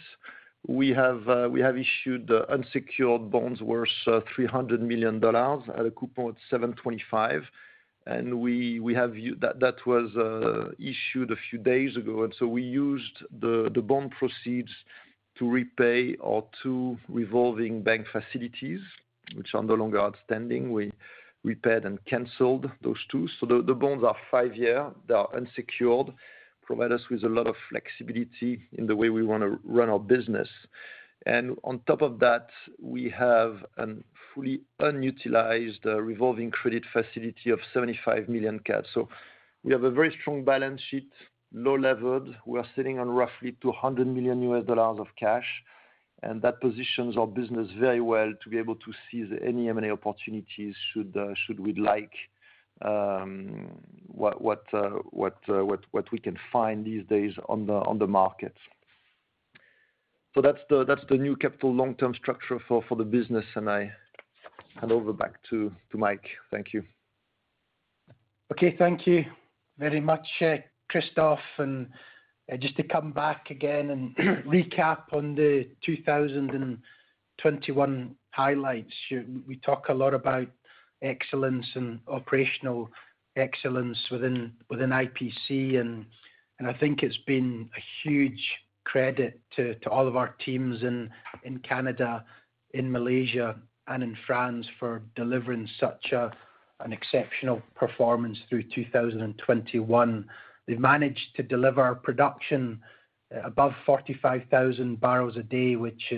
We 0.68 0.90
have 0.90 1.30
uh 1.30 1.48
we 1.52 1.62
have 1.62 1.78
issued 1.78 2.32
uh, 2.32 2.46
unsecured 2.50 3.30
bonds 3.30 3.62
worth 3.62 3.90
uh, 4.08 4.22
$300 4.36 4.80
million 4.80 5.18
at 5.24 5.86
a 5.86 5.92
coupon 5.92 6.30
of 6.30 6.36
7.25%. 6.52 7.44
That 8.06 9.60
that 9.60 9.76
was 9.86 10.74
issued 10.80 11.32
a 11.32 11.36
few 11.50 11.60
days 11.60 11.96
ago. 11.96 12.24
And 12.24 12.34
so 12.40 12.48
we 12.48 12.64
used 12.64 13.24
the 13.40 13.70
bond 13.86 14.14
proceeds 14.18 14.72
to 15.38 15.50
repay 15.50 16.16
our 16.24 16.44
two 16.64 16.98
revolving 17.08 17.84
bank 17.84 18.08
facilities, 18.12 18.80
which 19.36 19.54
are 19.54 19.62
no 19.62 19.76
longer 19.76 20.00
outstanding. 20.00 20.72
We 20.72 20.92
repaid 21.44 21.86
and 21.86 22.04
canceled 22.06 22.70
those 22.82 23.00
two. 23.12 23.28
So 23.40 23.46
The 23.46 23.74
bonds 23.74 24.04
are 24.04 24.16
five-year, 24.30 24.92
they 25.08 25.14
are 25.14 25.30
unsecured, 25.36 26.14
provide 26.64 26.92
us 26.92 27.02
with 27.10 27.24
a 27.24 27.30
lot 27.30 27.48
of 27.48 27.56
flexibility 27.70 28.62
in 28.74 28.88
the 28.88 28.96
way 28.96 29.10
we 29.10 29.24
wanna 29.24 29.58
run 29.64 29.90
our 29.90 30.00
business. 30.00 30.50
And 31.26 31.58
on 31.64 31.80
top 31.88 32.02
of 32.02 32.20
that, 32.20 32.50
we 32.80 33.10
have 33.10 33.66
a 33.78 33.88
fully 34.34 34.62
unutilized 34.80 35.86
uh, 35.86 36.02
revolving 36.02 36.52
credit 36.52 36.84
facility 36.94 37.50
of 37.50 37.60
75 37.74 38.30
million 38.30 38.60
CAD. 38.60 38.86
So 38.94 39.10
we 39.64 39.74
have 39.74 39.84
a 39.84 39.92
very 39.92 40.16
strong 40.22 40.44
balance 40.44 40.82
sheet, 40.90 41.12
low 41.54 41.76
levered. 41.76 42.28
We 42.46 42.60
are 42.60 42.68
sitting 42.76 43.00
on 43.00 43.10
roughly 43.10 43.58
$200 43.64 44.06
million 44.06 44.42
of 44.80 45.08
cash, 45.20 45.46
and 46.24 46.42
that 46.42 46.60
positions 46.62 47.16
our 47.18 47.28
business 47.28 47.68
very 47.80 48.02
well 48.02 48.34
to 48.44 48.50
be 48.50 48.58
able 48.58 48.76
to 48.76 48.94
seize 49.10 49.28
any 49.46 49.70
M&A 49.70 49.92
opportunities 49.92 50.76
uh, 51.16 51.28
should 51.46 51.60
we 51.60 51.74
like 51.74 52.12
um, 52.84 53.70
uh, 54.74 54.90
uh, 55.50 55.64
what 55.92 56.12
we 56.12 56.20
can 56.20 56.38
find 56.52 56.86
these 56.86 57.06
days 57.08 57.34
on 57.50 57.66
the 57.66 58.08
market. 58.08 58.56
So 60.36 60.42
that's 60.42 60.60
the 61.10 61.18
new 61.18 61.36
capital 61.36 61.74
long-term 61.74 62.14
structure 62.16 62.60
for 62.68 62.84
the 62.96 63.04
business, 63.04 63.46
and 63.56 63.70
I 63.70 63.92
hand 64.80 64.92
over 64.92 65.14
back 65.14 65.34
to 65.50 65.72
Mike. 65.94 66.26
Thank 66.52 66.74
you. 66.74 66.84
Okay. 68.52 68.76
Thank 68.78 69.08
you 69.08 69.26
very 69.80 70.00
much, 70.00 70.28
Christophe. 70.90 71.40
Uh, 72.52 72.56
just 72.56 72.76
to 72.78 72.84
come 72.84 73.12
back 73.12 73.50
again 73.50 73.90
and 73.90 74.16
recap 74.46 75.12
on 75.12 75.36
the 75.36 75.68
2021 75.86 78.16
highlights. 78.32 78.94
We 79.46 79.58
talk 79.58 79.90
a 79.90 79.94
lot 79.94 80.14
about 80.14 80.48
excellence 81.02 81.66
and 81.76 82.00
operational 82.08 82.90
excellence 83.36 83.98
within 84.10 84.54
IPC, 84.72 85.78
and 85.80 86.06
I 86.66 86.72
think 86.74 87.04
it's 87.04 87.20
been 87.28 87.70
a 87.76 87.82
huge 88.04 88.42
credit 88.86 89.42
to 89.58 89.76
all 89.92 90.08
of 90.08 90.16
our 90.16 90.34
teams 90.46 90.84
in 90.84 91.12
Canada, 91.68 92.24
in 92.74 92.90
Malaysia, 92.90 93.58
and 93.88 94.02
in 94.04 94.16
France 94.26 94.66
for 94.80 95.02
delivering 95.16 95.68
such 95.80 96.14
an 96.14 96.94
exceptional 96.94 97.62
performance 97.76 98.38
through 98.50 98.64
2021. 98.74 100.26
They've 100.68 100.80
managed 100.80 101.36
to 101.36 101.44
deliver 101.44 101.96
production 101.96 102.82
above 103.44 103.74
45,000 103.86 105.00
barrels 105.00 105.38
a 105.38 105.44
day, 105.44 105.76
which 105.76 106.14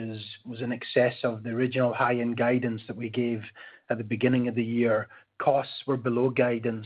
was 0.46 0.62
in 0.62 0.72
excess 0.72 1.16
of 1.24 1.44
the 1.44 1.50
original 1.50 1.94
high-end 1.94 2.38
guidance 2.38 2.82
that 2.88 2.96
we 2.96 3.10
gave 3.10 3.42
at 3.90 3.98
the 3.98 4.04
beginning 4.04 4.48
of 4.48 4.56
the 4.56 4.64
year. 4.64 5.08
Costs 5.42 5.84
were 5.88 5.98
below 5.98 6.30
guidance 6.30 6.86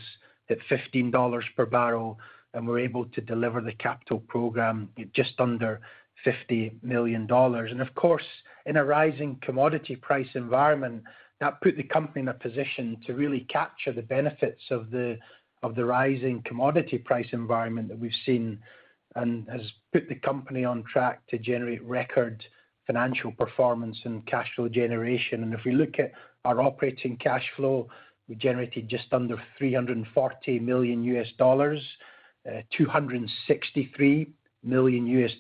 at 0.50 0.58
$15 0.70 1.44
per 1.56 1.66
barrel, 1.66 2.20
and 2.54 2.68
we're 2.68 2.80
able 2.80 3.06
to 3.06 3.22
deliver 3.22 3.62
the 3.62 3.74
capital 3.74 4.20
program 4.20 4.90
at 5.00 5.12
just 5.14 5.40
under 5.40 5.82
$50 6.26 6.82
million. 6.84 7.28
And 7.30 7.82
of 7.82 7.96
course, 7.96 8.24
in 8.66 8.78
a 8.78 8.84
rising 8.86 9.40
commodity 9.42 9.96
price 9.96 10.28
environment, 10.36 11.04
that 11.40 11.60
put 11.62 11.76
the 11.76 11.84
company 11.84 12.22
in 12.22 12.28
a 12.30 12.34
position 12.34 12.98
to 13.06 13.14
really 13.14 13.42
capture 13.50 13.92
the 13.92 14.02
benefits 14.02 14.64
of 14.72 14.92
the 14.92 15.18
rising 15.86 16.42
commodity 16.46 16.98
price 16.98 17.28
environment 17.32 17.88
that 17.88 18.00
we've 18.00 18.12
seen 18.26 18.60
and 19.16 19.48
has 19.50 19.62
put 19.92 20.10
the 20.10 20.16
company 20.16 20.66
on 20.66 20.84
track 20.92 21.26
to 21.28 21.38
generate 21.38 21.84
record 21.84 22.44
financial 22.86 23.32
performance 23.32 23.98
and 24.04 24.26
cash 24.26 24.50
flow 24.56 24.68
generation. 24.68 25.44
And 25.44 25.54
if 25.54 25.62
we 25.66 25.72
look 25.72 26.00
at 26.00 26.12
our 26.46 26.62
operating 26.62 27.18
cash 27.18 27.46
flow, 27.56 27.88
we 28.28 28.36
generated 28.36 28.90
just 28.90 29.12
under 29.12 29.42
$340 29.62 30.62
million, 30.62 31.26
uh, 32.46 32.52
$263 32.80 34.28
million 34.64 35.40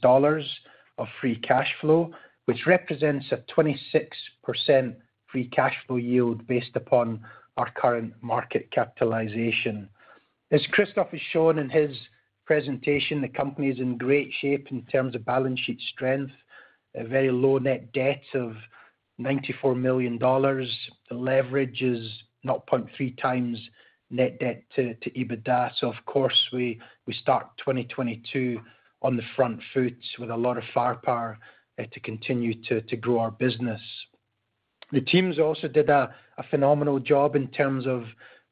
of 0.97 1.07
free 1.19 1.35
cash 1.37 1.73
flow, 1.81 2.11
which 2.45 2.65
represents 2.67 3.25
a 3.31 3.37
26% 3.57 4.95
free 5.31 5.47
cash 5.49 5.75
flow 5.87 5.97
yield 5.97 6.45
based 6.47 6.75
upon 6.75 7.25
our 7.57 7.69
current 7.71 8.13
market 8.21 8.69
capitalization. 8.71 9.89
As 10.53 10.61
Christophe 10.71 11.09
has 11.09 11.21
shown 11.31 11.57
in 11.57 11.67
his 11.67 11.97
presentation, 12.45 13.21
the 13.21 13.27
company 13.27 13.69
is 13.69 13.79
in 13.79 13.97
great 13.97 14.31
shape 14.39 14.67
in 14.69 14.83
terms 14.83 15.15
of 15.15 15.25
balance 15.25 15.59
sheet 15.59 15.81
strength, 15.93 16.31
a 16.95 17.03
very 17.03 17.31
low 17.31 17.57
net 17.57 17.91
debt 17.91 18.21
of 18.35 18.53
$94 19.19 19.75
million. 19.75 20.19
The 20.19 21.15
leverage 21.15 21.81
is 21.81 22.07
0.3x 22.45 23.57
net 24.11 24.39
debt 24.39 24.63
to 24.75 24.93
EBITDA. 25.09 25.71
Of 25.81 25.95
course, 26.05 26.39
we 26.53 26.79
start 27.09 27.47
2022 27.57 28.61
on 29.01 29.17
the 29.17 29.23
front 29.35 29.59
foot 29.73 29.97
with 30.19 30.29
a 30.29 30.37
lot 30.37 30.59
of 30.59 30.63
firepower 30.71 31.39
uh, 31.79 31.83
to 31.91 31.99
continue 32.01 32.53
to 32.65 32.95
grow 32.97 33.17
our 33.17 33.31
business. 33.31 33.81
The 34.91 35.01
teams 35.01 35.39
also 35.39 35.67
did 35.67 35.89
a 35.89 36.13
phenomenal 36.51 36.99
job 36.99 37.35
in 37.35 37.47
terms 37.47 37.87
of 37.87 38.03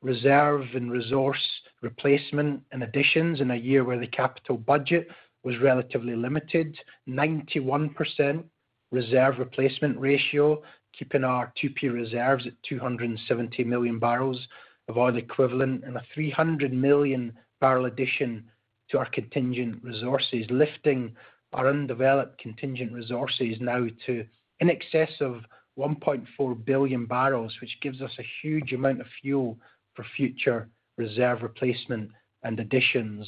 reserve 0.02 0.66
and 0.74 0.92
resource 0.92 1.42
replacement 1.82 2.62
and 2.72 2.84
additions 2.84 3.42
in 3.42 3.52
a 3.52 3.56
year 3.56 3.84
where 3.84 4.00
the 4.00 4.08
capital 4.08 4.58
budget 4.58 5.08
was 5.44 5.58
relatively 5.60 6.16
limited. 6.16 6.78
91% 7.08 8.44
reserve 8.92 9.40
replacement 9.40 10.00
ratio, 10.00 10.62
keeping 10.98 11.24
our 11.24 11.54
2P 11.62 11.92
reserves 11.92 12.46
at 12.46 12.54
270 12.68 13.64
million 13.64 14.00
barrels 14.00 14.40
of 14.88 14.98
oil 14.98 15.16
equivalent, 15.16 15.84
and 15.84 15.96
a 15.96 16.04
300 16.14 16.74
million 16.74 17.34
barrel 17.60 17.86
addition 17.86 18.44
to 18.90 18.98
our 18.98 19.10
contingent 19.10 19.82
resources, 19.84 20.46
lifting 20.50 21.16
our 21.54 21.68
undeveloped 21.68 22.38
contingent 22.40 22.92
resources 22.92 23.58
now 23.60 23.86
to 24.06 24.26
in 24.60 24.70
excess 24.70 25.10
of 25.22 25.42
1.4 25.78 26.66
billion 26.66 27.06
barrels, 27.06 27.54
which 27.62 27.78
gives 27.82 28.02
us 28.02 28.12
a 28.20 28.26
huge 28.42 28.74
amount 28.74 29.02
of 29.02 29.08
fuel 29.22 29.58
for 29.96 30.06
future 30.16 30.70
reserve 30.98 31.42
replacement 31.42 32.12
and 32.44 32.60
additions. 32.60 33.28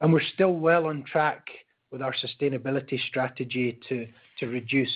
And 0.00 0.12
we're 0.12 0.22
still 0.34 0.54
well 0.54 0.86
on 0.86 1.04
track 1.04 1.46
with 1.90 2.02
our 2.02 2.14
sustainability 2.14 2.98
strategy 3.08 3.78
to 3.88 4.06
reduce 4.46 4.94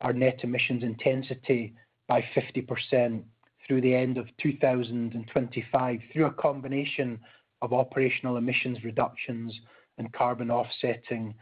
our 0.00 0.12
net 0.12 0.40
emissions 0.42 0.82
intensity 0.82 1.74
by 2.08 2.24
50% 2.34 3.22
through 3.66 3.80
the 3.82 3.94
end 3.94 4.18
of 4.18 4.26
2025 4.42 6.00
through 6.12 6.26
a 6.26 6.32
combination 6.32 7.20
of 7.62 7.72
operational 7.72 8.38
emissions 8.38 8.82
reductions 8.82 9.54
and 9.98 10.12
carbon 10.12 10.50
offsetting. 10.50 11.34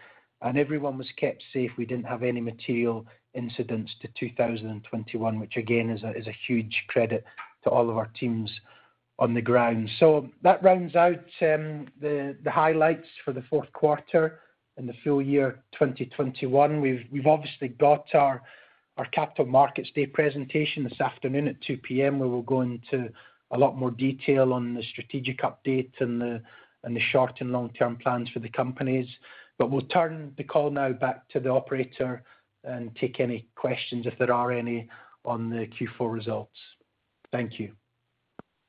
And 0.43 0.59
everyone 0.59 0.99
was 0.99 1.09
kept 1.17 1.43
safe. 1.53 1.71
We 1.79 1.87
didn't 1.87 2.07
have 2.07 2.23
any 2.23 2.41
material 2.41 3.07
incidents 3.35 3.93
to 4.03 4.09
2021, 4.19 5.41
which 5.41 5.57
again 5.57 5.91
is 5.91 6.03
a 6.03 6.37
huge 6.47 6.85
credit 6.89 7.25
to 7.65 7.71
all 7.71 7.89
of 7.89 7.97
our 7.97 8.11
teams 8.19 8.51
on 9.19 9.35
the 9.35 9.43
ground. 9.43 9.91
So 9.99 10.29
that 10.43 10.63
rounds 10.63 10.95
out 10.95 11.25
um, 11.43 11.89
the 12.01 12.37
highlights 12.47 13.07
for 13.25 13.33
the 13.33 13.43
fourth 13.43 13.73
quarter 13.73 14.41
and 14.77 14.89
the 14.89 14.95
full 15.03 15.21
year 15.21 15.63
2021. 15.73 16.81
We've 16.81 17.27
obviously 17.27 17.69
got 17.69 18.07
our 18.15 18.43
Capital 19.13 19.47
Markets 19.47 19.91
Day 19.95 20.07
presentation 20.07 20.85
this 20.85 21.01
afternoon 21.01 21.49
at 21.49 21.61
2:00 21.63 21.83
P.M., 21.83 22.19
where 22.19 22.29
we'll 22.29 22.43
go 22.43 22.61
into 22.61 23.11
a 23.51 23.59
lot 23.59 23.77
more 23.77 23.91
detail 23.91 24.53
on 24.53 24.75
the 24.75 24.83
strategic 24.83 25.39
update 25.39 25.93
and 26.01 26.21
the 26.21 27.01
short 27.11 27.41
and 27.41 27.51
long-term 27.51 27.97
plans 27.97 28.29
for 28.31 28.39
the 28.41 28.49
companies. 28.51 29.09
But 29.59 29.71
we'll 29.71 29.83
turn 29.83 30.33
the 30.37 30.45
call 30.45 30.71
now 30.71 30.93
back 30.93 31.29
to 31.31 31.41
the 31.41 31.51
operator 31.51 32.23
and 32.63 32.95
take 32.97 33.19
any 33.19 33.49
questions, 33.57 34.07
if 34.07 34.17
there 34.19 34.33
are 34.33 34.53
any, 34.53 34.89
on 35.25 35.51
the 35.51 35.67
Q4 35.67 36.13
results. 36.13 36.59
Thank 37.33 37.59
you. 37.59 37.73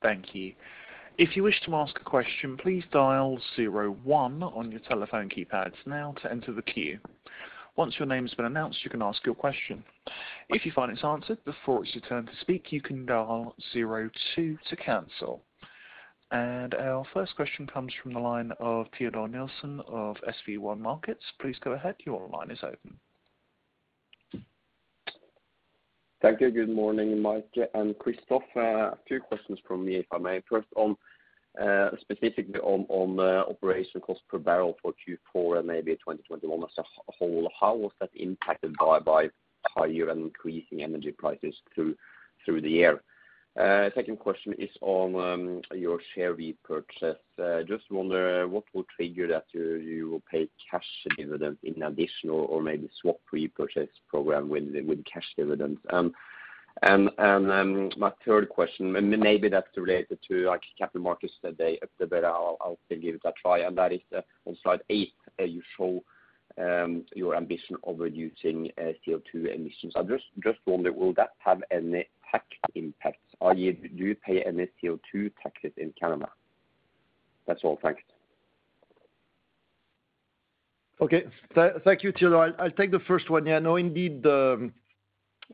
Thank 0.02 0.34
you. 0.34 0.54
If 1.18 1.36
you 1.36 1.44
wish 1.44 1.60
to 1.66 1.76
ask 1.76 2.00
a 2.00 2.04
question, 2.04 2.56
please 2.56 2.84
dial 2.92 3.40
zero 3.56 3.92
one 4.04 4.42
on 4.42 4.72
your 4.72 4.80
telephone 4.82 5.28
keypads 5.28 5.76
now 5.86 6.14
to 6.22 6.32
enter 6.32 6.54
the 6.54 6.62
queue. 6.62 6.98
Once 7.76 7.96
your 8.00 8.08
name 8.08 8.24
has 8.26 8.34
been 8.34 8.46
announced, 8.46 8.84
you 8.84 8.90
can 8.90 9.02
ask 9.02 9.26
your 9.26 9.36
question. 9.36 9.84
If 10.50 10.66
you 10.66 10.72
find 10.72 10.92
it's 10.92 11.04
answered 11.04 11.44
before 11.44 11.84
it's 11.84 11.94
your 11.94 12.04
turn 12.04 12.26
to 12.26 12.32
speak, 12.42 12.72
you 12.72 12.82
can 12.82 13.06
dial 13.06 13.56
zero 13.74 14.10
two 14.36 14.58
to 14.70 14.76
cancel. 14.78 15.44
And 16.32 16.74
our 16.76 17.04
first 17.14 17.36
question 17.36 17.68
comes 17.68 17.92
from 18.02 18.14
the 18.14 18.20
line 18.20 18.52
of 18.60 18.88
Teodor 18.92 19.30
Nilsen 19.30 19.82
of 19.88 20.18
SB1 20.48 20.80
Markets. 20.80 21.24
Please 21.42 21.58
go 21.64 21.72
ahead. 21.72 21.96
Your 22.06 22.30
line 22.30 22.52
is 22.52 22.60
open. 22.64 23.00
Thank 26.22 26.42
you. 26.42 26.52
Good 26.52 26.70
morning, 26.70 27.22
Mike 27.22 27.56
and 27.74 27.98
Christophe. 27.98 28.44
A 28.58 28.98
few 29.08 29.22
questions 29.22 29.58
from 29.66 29.86
me, 29.86 29.96
if 29.96 30.06
I 30.12 30.18
may. 30.18 30.42
First 30.50 30.68
on, 30.76 30.98
uh, 31.62 31.92
specifically 32.02 32.60
on 32.60 32.86
on 32.90 33.18
operational 33.18 34.06
cost 34.06 34.20
per 34.28 34.38
barrel 34.38 34.76
for 34.82 34.92
Q4 34.92 35.60
and 35.60 35.68
maybe 35.68 35.94
2021 35.94 36.62
as 36.62 36.70
a 36.78 37.12
whole. 37.18 37.50
How 37.58 37.74
was 37.74 37.94
that 38.02 38.10
impacted 38.16 38.76
by 38.78 39.00
by 39.00 39.30
higher 39.66 40.10
and 40.10 40.24
increasing 40.24 40.84
energy 40.84 41.14
prices 41.14 41.56
through 41.74 41.96
through 42.44 42.64
the 42.64 42.70
year? 42.70 43.02
Second 43.60 44.20
question 44.20 44.54
is 44.58 44.70
on 44.80 45.16
um, 45.16 45.62
your 45.76 46.00
share 46.16 46.34
repurchase. 46.34 47.18
Uh, 47.38 47.62
just 47.64 47.84
wonder 47.92 48.44
uh, 48.44 48.48
what 48.48 48.64
will 48.74 48.86
trigger 48.96 49.28
that 49.28 49.46
you 49.54 50.10
will 50.10 50.24
pay 50.32 50.48
cash 50.72 50.86
dividend 51.18 51.58
in 51.64 51.84
addition 51.84 52.30
or 52.30 52.62
maybe 52.62 52.90
swap 53.02 53.18
repurchase 53.34 53.90
program 54.08 54.48
with 54.48 55.04
cash 55.04 55.26
dividends. 55.36 55.80
Um, 55.90 56.14
and 56.84 57.10
um, 57.20 57.90
my 57.98 58.14
third 58.26 58.48
question, 58.48 58.94
maybe 58.94 59.50
that's 59.50 59.76
related 59.76 60.20
to 60.30 60.46
like 60.46 60.62
Capital 60.78 61.02
Markets 61.02 61.34
Day, 61.58 61.80
but 62.00 62.24
I'll 62.24 62.80
still 62.86 63.02
give 63.02 63.16
it 63.16 63.22
a 63.26 63.34
try, 63.42 63.60
and 63.60 63.78
that 63.78 63.92
is 63.92 64.00
uh, 64.16 64.22
on 64.46 64.56
slide 64.64 64.80
eight, 64.90 65.12
you 65.38 65.62
show 65.76 66.02
your 67.14 67.36
ambition 67.36 67.76
of 67.84 68.00
reducing 68.00 68.72
CO2 68.80 69.54
emissions. 69.54 69.94
I 69.98 70.04
just 70.04 70.60
wonder, 70.66 70.94
will 70.94 71.14
that 71.16 71.32
have 71.40 71.62
any 71.72 72.08
tax 72.32 72.46
impacts? 73.42 73.98
Do 73.98 74.04
you 74.04 74.16
pay 74.16 74.44
any 74.44 74.68
CO2 74.84 75.32
taxes 75.42 75.72
in 75.78 75.94
Canada? 76.00 76.30
That's 77.48 77.62
all. 77.64 77.80
Thanks. 77.82 78.02
Okay. 81.02 81.24
Thank 81.56 82.04
you, 82.04 82.12
Teodor. 82.12 82.54
I'll 82.60 82.72
take 82.72 82.92
the 82.92 83.00
first 83.08 83.30
one. 83.30 83.46
Yeah, 83.46 83.60
no, 83.60 83.78
indeed, 83.78 84.26
um, 84.26 84.74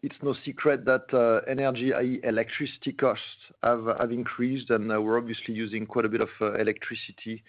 it's 0.02 0.16
no 0.24 0.36
secret 0.44 0.86
that 0.86 1.06
uh, 1.14 1.50
energy, 1.50 1.94
i.e. 1.94 2.20
electricity 2.24 2.92
costs 2.92 3.24
have 3.64 4.12
increased, 4.12 4.72
and 4.72 4.92
uh, 4.92 5.00
we're 5.00 5.18
obviously 5.18 5.54
using 5.54 5.86
quite 5.86 6.06
a 6.06 6.10
bit 6.10 6.22
of 6.22 6.30
uh, 6.42 6.54
electricity. 6.56 7.44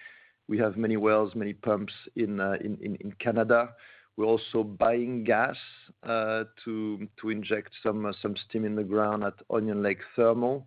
We 0.47 0.59
have 0.59 0.77
many 0.77 0.97
wells, 0.97 1.35
many 1.35 1.55
pumps 1.55 1.93
in 2.15 2.39
uh 2.39 2.57
in 2.63 3.13
Canada. 3.19 3.71
We're 4.17 4.27
also 4.27 4.63
buying 4.63 5.25
gas 5.25 5.57
uh, 6.03 6.45
to 6.65 7.09
inject 7.25 7.71
uh, 7.85 7.93
some 8.23 8.35
steam 8.49 8.65
in 8.65 8.75
the 8.75 8.85
ground 8.85 9.25
at 9.25 9.35
Onion 9.51 9.83
Lake 9.83 10.01
Thermal. 10.15 10.67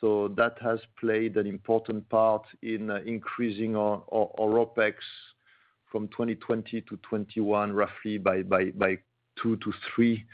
So 0.00 0.28
that 0.36 0.56
has 0.62 0.80
played 0.98 1.36
an 1.36 1.46
important 1.46 2.08
part 2.08 2.42
in 2.62 2.90
uh, 2.90 3.00
increasing 3.06 3.76
our 3.76 4.02
OpEx 4.10 4.94
from 5.92 6.08
2020 6.08 6.80
to 6.80 6.88
2021, 6.88 7.72
roughly 7.72 8.18
by 8.18 8.42
$2-$3. 8.42 10.24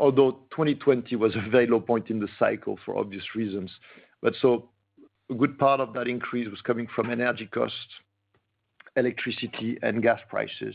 Although 0.00 0.32
2020 0.50 1.16
was 1.16 1.36
a 1.36 1.50
very 1.50 1.66
low 1.66 1.80
point 1.80 2.10
in 2.10 2.18
the 2.18 2.28
cycle 2.38 2.78
for 2.84 2.96
obvious 2.96 3.24
reasons. 3.36 3.70
But 4.22 4.34
so 4.40 4.70
a 5.30 5.34
good 5.34 5.58
part 5.58 5.80
of 5.80 5.92
that 5.94 6.08
increase 6.08 6.48
was 6.50 6.60
coming 6.62 6.88
from 6.94 7.10
energy 7.10 7.46
costs, 7.46 7.76
electricity 8.96 9.78
and 9.82 10.02
gas 10.02 10.20
prices. 10.28 10.74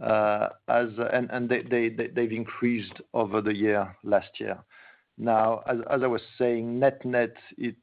Uh, 0.00 0.48
and 0.68 1.48
they've 1.48 2.32
increased 2.32 3.00
over 3.14 3.40
the 3.40 3.54
year, 3.54 3.96
last 4.02 4.40
year. 4.40 4.58
Now, 5.18 5.62
as 5.68 5.78
as 5.90 6.02
I 6.02 6.06
was 6.06 6.22
saying, 6.38 6.78
net-net, 6.78 7.34
it 7.58 7.76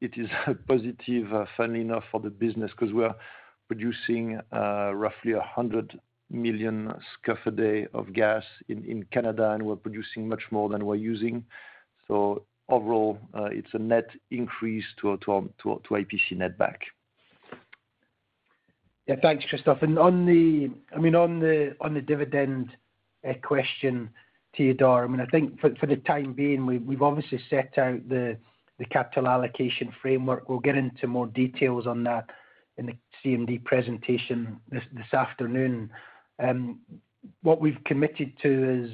is 0.00 0.28
positive, 0.68 1.32
uh, 1.32 1.46
funnily 1.56 1.80
enough, 1.80 2.04
for 2.10 2.20
the 2.20 2.30
business 2.30 2.70
because 2.70 2.92
we're 2.92 3.14
producing 3.68 4.38
uh, 4.52 4.92
roughly 4.94 5.34
100 5.34 5.98
million 6.30 6.92
scf 7.26 7.46
a 7.46 7.50
day 7.50 7.86
of 7.94 8.12
gas 8.12 8.44
in 8.68 9.04
Canada, 9.10 9.50
and 9.52 9.62
we're 9.62 9.76
producing 9.76 10.28
much 10.28 10.42
more 10.50 10.68
than 10.68 10.84
we're 10.84 10.94
using. 10.96 11.44
So 12.06 12.44
overall, 12.68 13.18
it's 13.34 13.72
a 13.72 13.78
net 13.78 14.10
increase 14.30 14.84
to 15.00 15.16
to 15.18 15.50
to 15.58 15.94
IPC 15.94 16.32
netback. 16.32 16.76
Yeah. 19.06 19.16
Thanks, 19.20 19.44
Christophe. 19.48 19.82
On 19.82 20.26
the 20.26 20.70
I 20.94 20.98
mean 20.98 21.14
on 21.14 21.40
the 21.40 21.76
on 21.80 21.94
the 21.94 22.00
dividend 22.00 22.70
uh, 23.28 23.34
question, 23.42 24.10
Teodor, 24.56 25.04
I 25.04 25.06
mean, 25.06 25.20
I 25.20 25.26
think 25.26 25.60
for 25.60 25.74
for 25.76 25.86
the 25.86 25.96
time 25.96 26.32
being, 26.32 26.66
we've 26.66 27.02
obviously 27.02 27.40
set 27.50 27.76
out 27.78 28.08
the 28.08 28.38
capital 28.90 29.28
allocation 29.28 29.92
framework. 30.02 30.48
We'll 30.48 30.58
get 30.58 30.76
into 30.76 31.06
more 31.06 31.26
details 31.26 31.86
on 31.86 32.04
that 32.04 32.30
in 32.76 32.86
the 32.86 32.96
CMD 33.24 33.64
presentation 33.64 34.60
this 34.70 35.12
afternoon. 35.12 35.90
Um, 36.42 36.80
what 37.42 37.60
we've 37.60 37.82
committed 37.84 38.32
to 38.42 38.84
is 38.84 38.90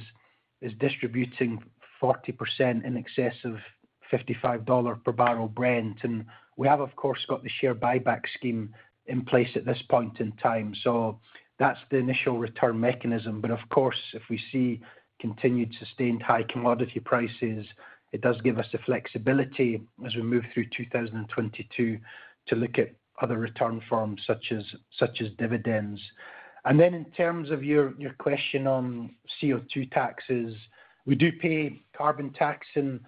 is 0.60 0.72
distributing 0.78 1.62
40% 2.02 2.84
in 2.84 2.96
excess 2.96 3.34
of 3.44 3.56
$55 4.12 5.04
per 5.04 5.12
barrel 5.12 5.48
Brent. 5.48 5.98
And 6.02 6.26
we 6.56 6.68
have, 6.68 6.80
of 6.80 6.94
course, 6.96 7.24
got 7.28 7.42
the 7.42 7.48
share 7.60 7.74
buyback 7.74 8.22
scheme 8.36 8.74
in 9.10 9.24
place 9.24 9.50
at 9.54 9.66
this 9.66 9.82
point 9.90 10.20
in 10.20 10.32
time. 10.32 10.74
So 10.82 11.20
that's 11.58 11.78
the 11.90 11.98
initial 11.98 12.38
return 12.38 12.80
mechanism. 12.80 13.40
But 13.40 13.50
of 13.50 13.60
course, 13.68 14.00
if 14.14 14.22
we 14.30 14.40
see 14.50 14.80
continued 15.20 15.74
sustained 15.78 16.22
high 16.22 16.44
commodity 16.44 17.00
prices, 17.00 17.66
it 18.12 18.22
does 18.22 18.40
give 18.40 18.58
us 18.58 18.66
the 18.72 18.78
flexibility 18.78 19.82
as 20.06 20.14
we 20.14 20.22
move 20.22 20.44
through 20.54 20.66
2022 20.76 21.98
to 22.46 22.56
look 22.56 22.78
at 22.78 22.92
other 23.20 23.36
return 23.36 23.82
forms 23.88 24.22
such 24.26 24.52
as 24.52 25.28
dividends. 25.38 26.00
And 26.64 26.80
then 26.80 26.94
in 26.94 27.04
terms 27.16 27.50
of 27.50 27.62
your 27.62 27.92
question 28.18 28.66
on 28.66 29.14
CO2 29.42 29.90
taxes, 29.92 30.54
we 31.04 31.14
do 31.14 31.30
pay 31.32 31.82
carbon 31.96 32.30
tax 32.30 32.66
in 32.74 33.00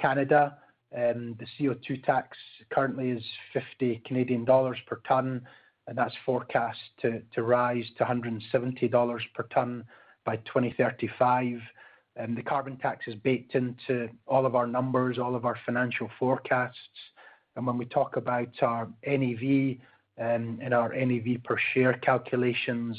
Canada. 0.00 0.58
Um, 0.96 1.36
the 1.38 1.46
CO2 1.58 2.02
tax 2.04 2.36
currently 2.70 3.10
is 3.10 3.22
50 3.52 4.02
Canadian 4.06 4.44
dollars 4.44 4.78
per 4.86 5.00
ton, 5.06 5.46
and 5.86 5.96
that's 5.96 6.14
forecast 6.24 6.78
to 7.02 7.42
rise 7.42 7.84
to 7.98 8.04
$170 8.04 9.20
per 9.34 9.42
ton 9.54 9.84
by 10.24 10.36
2035. 10.36 11.60
Um, 12.18 12.34
the 12.34 12.42
carbon 12.42 12.76
tax 12.78 13.06
is 13.06 13.14
baked 13.16 13.54
into 13.54 14.08
all 14.26 14.44
of 14.44 14.54
our 14.54 14.66
numbers, 14.66 15.18
all 15.18 15.36
of 15.36 15.44
our 15.44 15.56
financial 15.64 16.10
forecasts. 16.18 16.76
And 17.56 17.66
when 17.66 17.78
we 17.78 17.84
talk 17.86 18.16
about 18.16 18.50
our 18.62 18.88
NAV 19.06 19.76
um, 20.18 20.58
and 20.62 20.74
our 20.74 20.92
NAV 20.94 21.42
per 21.44 21.56
share 21.74 21.94
calculations, 21.94 22.96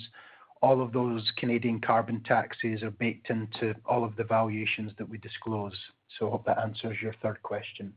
all 0.62 0.82
of 0.82 0.92
those 0.92 1.32
Canadian 1.38 1.80
carbon 1.80 2.22
taxes 2.24 2.84
are 2.84 2.92
baked 2.92 3.30
into 3.30 3.74
all 3.86 4.04
of 4.04 4.16
the 4.16 4.24
valuations 4.24 4.92
that 4.98 5.08
we 5.08 5.18
disclose. 5.18 5.78
I 6.22 6.30
hope 6.30 6.46
that 6.46 6.60
answers 6.60 6.98
your 7.02 7.14
third 7.22 7.42
question. 7.44 7.94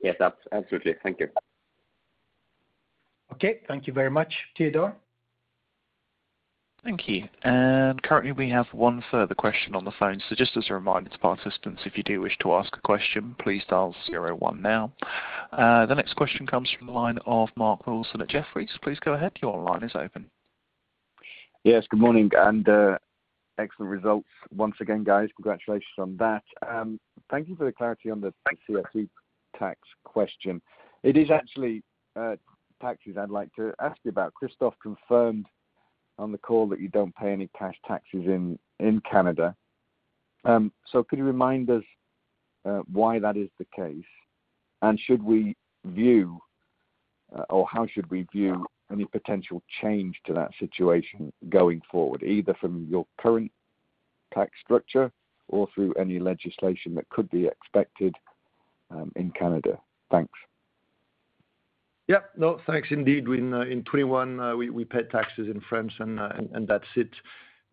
Yes, 0.00 0.16
absolutely. 0.52 0.94
Thank 1.02 1.20
you. 1.20 1.28
Okay. 3.32 3.60
Thank 3.66 3.86
you 3.86 3.92
very 3.92 4.10
much, 4.10 4.32
Teodor. 4.58 4.92
Thank 6.84 7.08
you. 7.08 7.26
And 7.42 8.02
currently 8.02 8.32
we 8.32 8.50
have 8.50 8.66
one 8.72 9.02
further 9.10 9.34
question 9.34 9.74
on 9.74 9.86
the 9.86 9.92
phone. 9.98 10.20
So 10.28 10.34
just 10.34 10.54
as 10.58 10.66
a 10.68 10.74
reminder 10.74 11.08
to 11.08 11.18
participants, 11.18 11.82
if 11.86 11.96
you 11.96 12.02
do 12.02 12.20
wish 12.20 12.36
to 12.42 12.52
ask 12.52 12.76
a 12.76 12.80
question, 12.82 13.34
please 13.40 13.62
dial 13.70 13.96
zero 14.06 14.34
one 14.36 14.60
now. 14.60 14.92
Uh, 15.50 15.86
the 15.86 15.94
next 15.94 16.14
question 16.14 16.46
comes 16.46 16.70
from 16.76 16.88
the 16.88 16.92
line 16.92 17.18
of 17.24 17.48
Mark 17.56 17.86
Wilson 17.86 18.20
at 18.20 18.28
Jefferies. 18.28 18.68
Please 18.82 18.98
go 19.02 19.14
ahead. 19.14 19.32
Your 19.40 19.62
line 19.62 19.82
is 19.82 19.92
open. 19.94 20.26
Yes, 21.62 21.86
good 21.88 22.00
morning, 22.00 22.30
and 22.36 22.68
uh, 22.68 22.98
excellent 23.58 23.90
results 23.90 24.28
once 24.54 24.76
again, 24.80 25.04
guys. 25.04 25.28
Congratulations 25.36 25.84
on 25.98 26.16
that. 26.18 26.42
Thank 27.30 27.48
you 27.48 27.56
for 27.56 27.64
the 27.64 27.72
clarity 27.72 28.10
on 28.10 28.20
the 28.20 28.32
CO2 28.68 29.08
tax 29.58 29.78
question. 30.04 30.60
It 31.02 31.16
is 31.16 31.30
actually 31.30 31.82
taxes 32.80 33.16
I'd 33.18 33.30
like 33.30 33.54
to 33.56 33.72
ask 33.80 33.96
you 34.04 34.10
about. 34.10 34.34
Christophe 34.34 34.74
confirmed 34.82 35.46
on 36.18 36.32
the 36.32 36.38
call 36.38 36.68
that 36.68 36.80
you 36.80 36.88
don't 36.88 37.14
pay 37.16 37.32
any 37.32 37.48
cash 37.58 37.76
taxes 37.86 38.24
in 38.26 39.00
Canada. 39.10 39.54
Um, 40.44 40.72
so 40.90 41.02
could 41.02 41.18
you 41.18 41.24
remind 41.24 41.70
us 41.70 41.82
uh, 42.64 42.80
why 42.92 43.18
that 43.18 43.36
is 43.36 43.48
the 43.58 43.66
case, 43.74 44.04
and 44.82 44.98
should 45.00 45.22
we 45.22 45.56
view, 45.86 46.38
uh, 47.36 47.44
or 47.50 47.66
how 47.70 47.86
should 47.86 48.10
we 48.10 48.26
view 48.32 48.66
any 48.94 49.04
potential 49.04 49.62
change 49.82 50.20
to 50.26 50.32
that 50.32 50.50
situation 50.58 51.32
going 51.48 51.80
forward, 51.90 52.22
either 52.22 52.54
from 52.60 52.86
your 52.90 53.06
current 53.18 53.50
tax 54.32 54.52
structure 54.62 55.10
or 55.48 55.68
through 55.74 55.92
any 55.94 56.18
legislation 56.18 56.94
that 56.94 57.08
could 57.10 57.30
be 57.30 57.46
expected 57.46 58.14
um, 58.90 59.12
in 59.16 59.30
Canada? 59.32 59.78
Thanks. 60.10 60.32
Yeah. 62.06 62.20
No, 62.36 62.60
thanks 62.66 62.88
indeed. 62.90 63.26
In 63.28 63.50
2021, 63.50 64.58
we 64.58 64.84
paid 64.84 65.10
taxes 65.10 65.48
in 65.48 65.60
France 65.68 65.92
and 65.98 66.68
that's 66.68 66.84
it. 66.96 67.10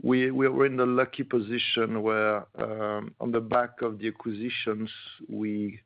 We 0.02 0.32
were 0.32 0.66
in 0.66 0.78
the 0.78 0.86
lucky 0.86 1.24
position 1.24 2.02
where, 2.02 2.46
um, 2.58 3.14
on 3.20 3.32
the 3.32 3.42
back 3.42 3.82
of 3.82 4.00
the 4.00 4.08
acquisitions 4.08 4.90
we 5.30 5.80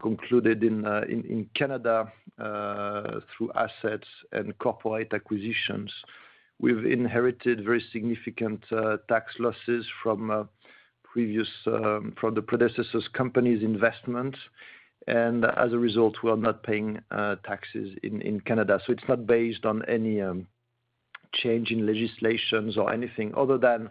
concluded 0.00 0.62
in 0.62 0.86
uh, 0.86 1.02
in 1.08 1.48
Canada 1.54 2.12
uh, 2.38 3.20
through 3.30 3.50
assets 3.54 4.06
and 4.32 4.56
corporate 4.58 5.12
acquisitions, 5.12 5.92
we've 6.58 6.84
inherited 6.84 7.64
very 7.64 7.84
significant 7.92 8.62
uh, 8.72 8.98
tax 9.08 9.34
losses 9.38 9.86
from 10.02 10.48
previous 11.04 11.48
um, 11.66 12.14
from 12.20 12.34
the 12.34 12.42
predecessors 12.42 13.08
company's 13.12 13.62
investment. 13.62 14.36
and 15.06 15.44
As 15.44 15.72
a 15.72 15.78
result, 15.78 16.16
we 16.22 16.30
are 16.30 16.36
not 16.36 16.62
paying 16.62 16.98
taxes 17.44 17.96
in 18.02 18.40
Canada. 18.40 18.80
So 18.86 18.92
It's 18.92 19.08
not 19.08 19.26
based 19.26 19.64
on 19.64 19.84
any 19.88 20.20
um, 20.20 20.46
change 21.34 21.70
in 21.70 21.86
legislations 21.86 22.76
or 22.76 22.92
anything 22.92 23.32
other 23.36 23.58
than 23.58 23.90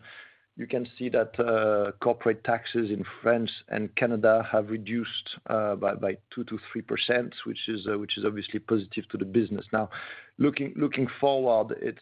you 0.58 0.68
can 0.68 0.88
see 0.97 1.10
that 1.10 1.38
uh, 1.39 1.91
corporate 1.99 2.43
taxes 2.45 2.89
in 2.89 3.03
France 3.22 3.51
and 3.70 3.93
Canada 3.95 4.47
have 4.49 4.70
reduced 4.70 5.36
uh, 5.49 5.76
by 5.76 6.18
2%-3%, 6.38 7.32
which 7.45 7.68
is 7.68 7.88
uh, 7.88 7.97
obviously 8.26 8.60
positive 8.60 9.08
to 9.10 9.18
the 9.18 9.26
business. 9.26 9.66
Now, 9.74 9.89
looking 10.38 10.74
looking 10.78 11.08
forward, 11.20 11.76
it's 11.82 11.99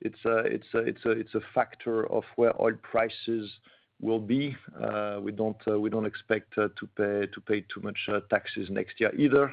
it's 0.00 0.18
it's 0.24 0.66
it's 0.74 1.00
it's 1.04 1.34
a 1.34 1.40
factor 1.54 2.06
of 2.12 2.24
where 2.36 2.60
oil 2.60 2.76
prices 2.82 3.50
will 4.00 4.20
be. 4.20 4.56
Uh 4.82 5.18
we 5.22 5.32
don't 5.32 5.56
uh 5.66 5.78
we 5.78 5.88
don't 5.88 6.06
expect 6.06 6.52
to 6.54 6.68
pay 6.96 7.26
to 7.26 7.40
pay 7.46 7.60
too 7.62 7.80
much 7.82 7.98
taxes 8.30 8.68
next 8.70 9.00
year 9.00 9.12
either. 9.16 9.52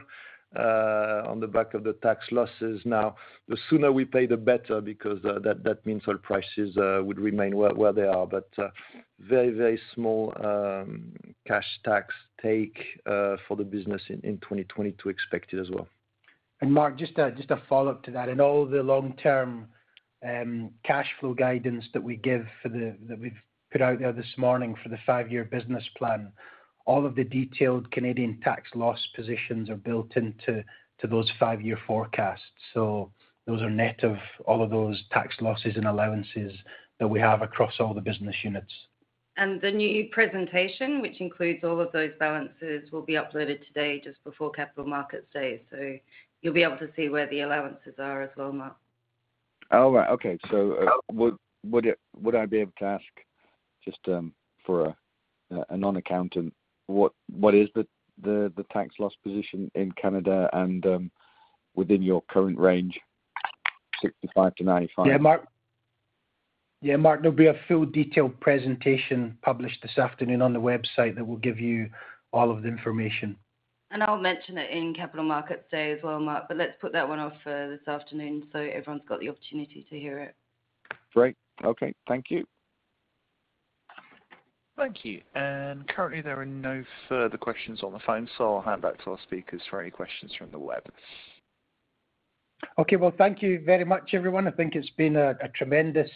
Uh, 0.53 1.23
on 1.27 1.39
the 1.39 1.47
back 1.47 1.73
of 1.73 1.85
the 1.85 1.93
tax 2.03 2.25
losses. 2.29 2.81
Now, 2.83 3.15
the 3.47 3.55
sooner 3.69 3.89
we 3.89 4.03
pay, 4.03 4.25
the 4.25 4.35
better, 4.35 4.81
because 4.81 5.23
uh, 5.23 5.39
that 5.39 5.85
means 5.85 6.01
oil 6.09 6.17
prices 6.17 6.75
uh, 6.75 6.99
would 7.01 7.19
remain 7.19 7.55
where 7.55 7.93
they 7.93 8.01
are. 8.01 8.27
But 8.27 8.49
very, 9.21 9.51
very 9.51 9.79
small 9.95 10.33
um, 10.43 11.13
cash 11.47 11.65
tax 11.85 12.13
take 12.41 12.77
for 13.05 13.55
the 13.55 13.63
business 13.63 14.01
in 14.09 14.39
2022 14.39 15.07
expected 15.07 15.61
as 15.61 15.69
well. 15.69 15.87
And 16.59 16.73
Mark, 16.73 16.99
just 16.99 17.15
just 17.15 17.51
a 17.51 17.61
follow-up 17.69 18.03
to 18.03 18.11
that. 18.11 18.27
In 18.27 18.41
all 18.41 18.65
the 18.65 18.83
long-term 18.83 19.69
um, 20.27 20.71
cash 20.83 21.07
flow 21.21 21.33
guidance 21.33 21.85
that 21.93 22.03
we 22.03 22.17
give 22.17 22.45
for 22.61 22.67
the 22.67 22.97
that 23.07 23.17
we've 23.17 23.41
put 23.71 23.81
out 23.81 23.99
there 23.99 24.11
this 24.11 24.33
morning 24.37 24.75
for 24.83 24.89
the 24.89 24.99
five-year 25.05 25.45
business 25.45 25.85
plan, 25.97 26.29
all 26.85 27.05
of 27.05 27.15
the 27.15 27.23
detailed 27.23 27.91
Canadian 27.91 28.39
tax 28.43 28.69
loss 28.75 28.99
positions 29.15 29.69
are 29.69 29.75
built 29.75 30.15
into 30.15 30.63
those 31.09 31.31
five-year 31.39 31.79
forecasts. 31.87 32.43
So 32.73 33.11
those 33.47 33.61
are 33.61 33.69
net 33.69 34.03
of 34.03 34.17
all 34.45 34.61
of 34.63 34.69
those 34.69 35.03
tax 35.11 35.35
losses 35.41 35.75
and 35.75 35.85
allowances 35.85 36.53
that 36.99 37.07
we 37.07 37.19
have 37.19 37.41
across 37.41 37.73
all 37.79 37.93
the 37.93 38.01
business 38.01 38.35
units. 38.43 38.71
And 39.37 39.59
the 39.61 39.71
new 39.71 40.09
presentation, 40.11 41.01
which 41.01 41.19
includes 41.21 41.63
all 41.63 41.79
of 41.79 41.91
those 41.91 42.11
balances, 42.19 42.91
will 42.91 43.01
be 43.01 43.13
uploaded 43.13 43.65
today 43.65 43.99
just 44.03 44.23
before 44.23 44.51
Capital 44.51 44.85
Markets 44.85 45.25
Day. 45.33 45.63
So 45.71 45.97
you'll 46.41 46.53
be 46.53 46.63
able 46.63 46.77
to 46.77 46.89
see 46.95 47.09
where 47.09 47.27
the 47.29 47.41
allowances 47.41 47.95
are 47.97 48.21
as 48.21 48.29
well, 48.37 48.51
Mark. 48.51 48.75
Oh, 49.71 49.91
right. 49.91 50.09
Okay. 50.09 50.37
So 50.51 50.73
uh, 50.73 50.89
would 51.13 52.35
I 52.35 52.45
be 52.45 52.59
able 52.59 52.73
to 52.79 52.85
ask 52.85 53.05
just 53.83 53.99
um, 54.07 54.33
for 54.65 54.95
a 55.49 55.77
non-accountant 55.77 56.53
what 56.87 57.55
is 57.55 57.69
the 57.75 58.65
tax 58.71 58.95
loss 58.99 59.13
position 59.23 59.71
in 59.75 59.91
Canada 59.93 60.49
and 60.53 60.85
um, 60.85 61.11
within 61.75 62.01
your 62.01 62.21
current 62.29 62.57
range, 62.57 62.99
sixty 64.01 64.29
five 64.35 64.55
to 64.55 64.63
ninety 64.63 64.89
five? 64.95 65.07
Yeah, 65.07 65.17
Mark. 65.17 65.47
Yeah, 66.83 66.95
Mark, 66.95 67.21
there'll 67.21 67.37
be 67.37 67.45
a 67.45 67.59
full 67.67 67.85
detailed 67.85 68.39
presentation 68.39 69.37
published 69.43 69.83
this 69.83 69.99
afternoon 69.99 70.41
on 70.41 70.51
the 70.51 70.59
website 70.59 71.15
that 71.15 71.27
will 71.27 71.37
give 71.37 71.59
you 71.59 71.87
all 72.33 72.49
of 72.49 72.63
the 72.63 72.67
information. 72.67 73.35
And 73.91 74.01
I'll 74.01 74.17
mention 74.17 74.57
it 74.57 74.71
in 74.71 74.95
Capital 74.95 75.23
Markets 75.23 75.65
Day 75.69 75.91
as 75.91 75.99
well, 76.01 76.19
Mark, 76.19 76.45
but 76.47 76.57
let's 76.57 76.73
put 76.81 76.91
that 76.93 77.07
one 77.07 77.19
off 77.19 77.33
for 77.43 77.69
this 77.69 77.87
afternoon 77.87 78.47
so 78.51 78.57
everyone's 78.57 79.03
got 79.07 79.19
the 79.19 79.29
opportunity 79.29 79.85
to 79.91 79.99
hear 79.99 80.19
it. 80.19 80.33
Great. 81.13 81.35
Okay. 81.63 81.93
Thank 82.07 82.31
you. 82.31 82.45
Thank 84.81 85.05
you. 85.05 85.21
And 85.35 85.87
Currently, 85.89 86.21
there 86.21 86.39
are 86.41 86.45
no 86.45 86.83
further 87.07 87.37
questions 87.37 87.83
on 87.83 87.93
the 87.93 87.99
phone, 87.99 88.27
so 88.35 88.55
I'll 88.55 88.61
hand 88.63 88.81
back 88.81 89.03
to 89.03 89.11
our 89.11 89.19
speakers 89.21 89.61
for 89.69 89.79
any 89.79 89.91
questions 89.91 90.33
from 90.35 90.49
the 90.49 90.57
web. 90.57 90.81
Okay. 92.79 92.95
Well, 92.95 93.13
thank 93.15 93.43
you 93.43 93.61
very 93.63 93.85
much, 93.85 94.15
everyone. 94.15 94.47
I 94.47 94.51
think 94.51 94.73
it's 94.73 94.89
been 94.97 95.17
a 95.17 95.35
tremendous 95.55 96.09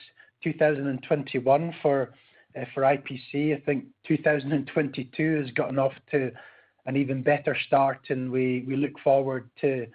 2021 0.43 1.75
for 1.83 2.15
uh, 2.59 2.65
IPC. 2.75 3.55
I 3.55 3.61
think 3.67 3.85
2022 4.07 5.41
has 5.41 5.51
gotten 5.51 5.77
off 5.77 5.93
to 6.09 6.31
an 6.87 6.97
even 6.97 7.21
better 7.21 7.55
start, 7.67 8.01
and 8.09 8.31
we 8.31 8.65
look 8.67 8.99
forward 9.03 9.47
to 9.61 9.85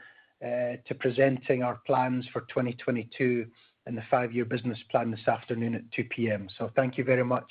uh, 0.46 0.76
presenting 1.00 1.64
our 1.64 1.80
plans 1.88 2.24
for 2.32 2.42
2022 2.42 3.46
and 3.86 3.98
the 3.98 4.02
five-year 4.08 4.44
business 4.44 4.78
plan 4.92 5.10
this 5.10 5.26
afternoon 5.26 5.74
at 5.74 5.90
2 5.90 6.04
P.M. 6.04 6.48
So 6.56 6.70
thank 6.76 6.96
you 6.96 7.02
very 7.02 7.24
much 7.24 7.50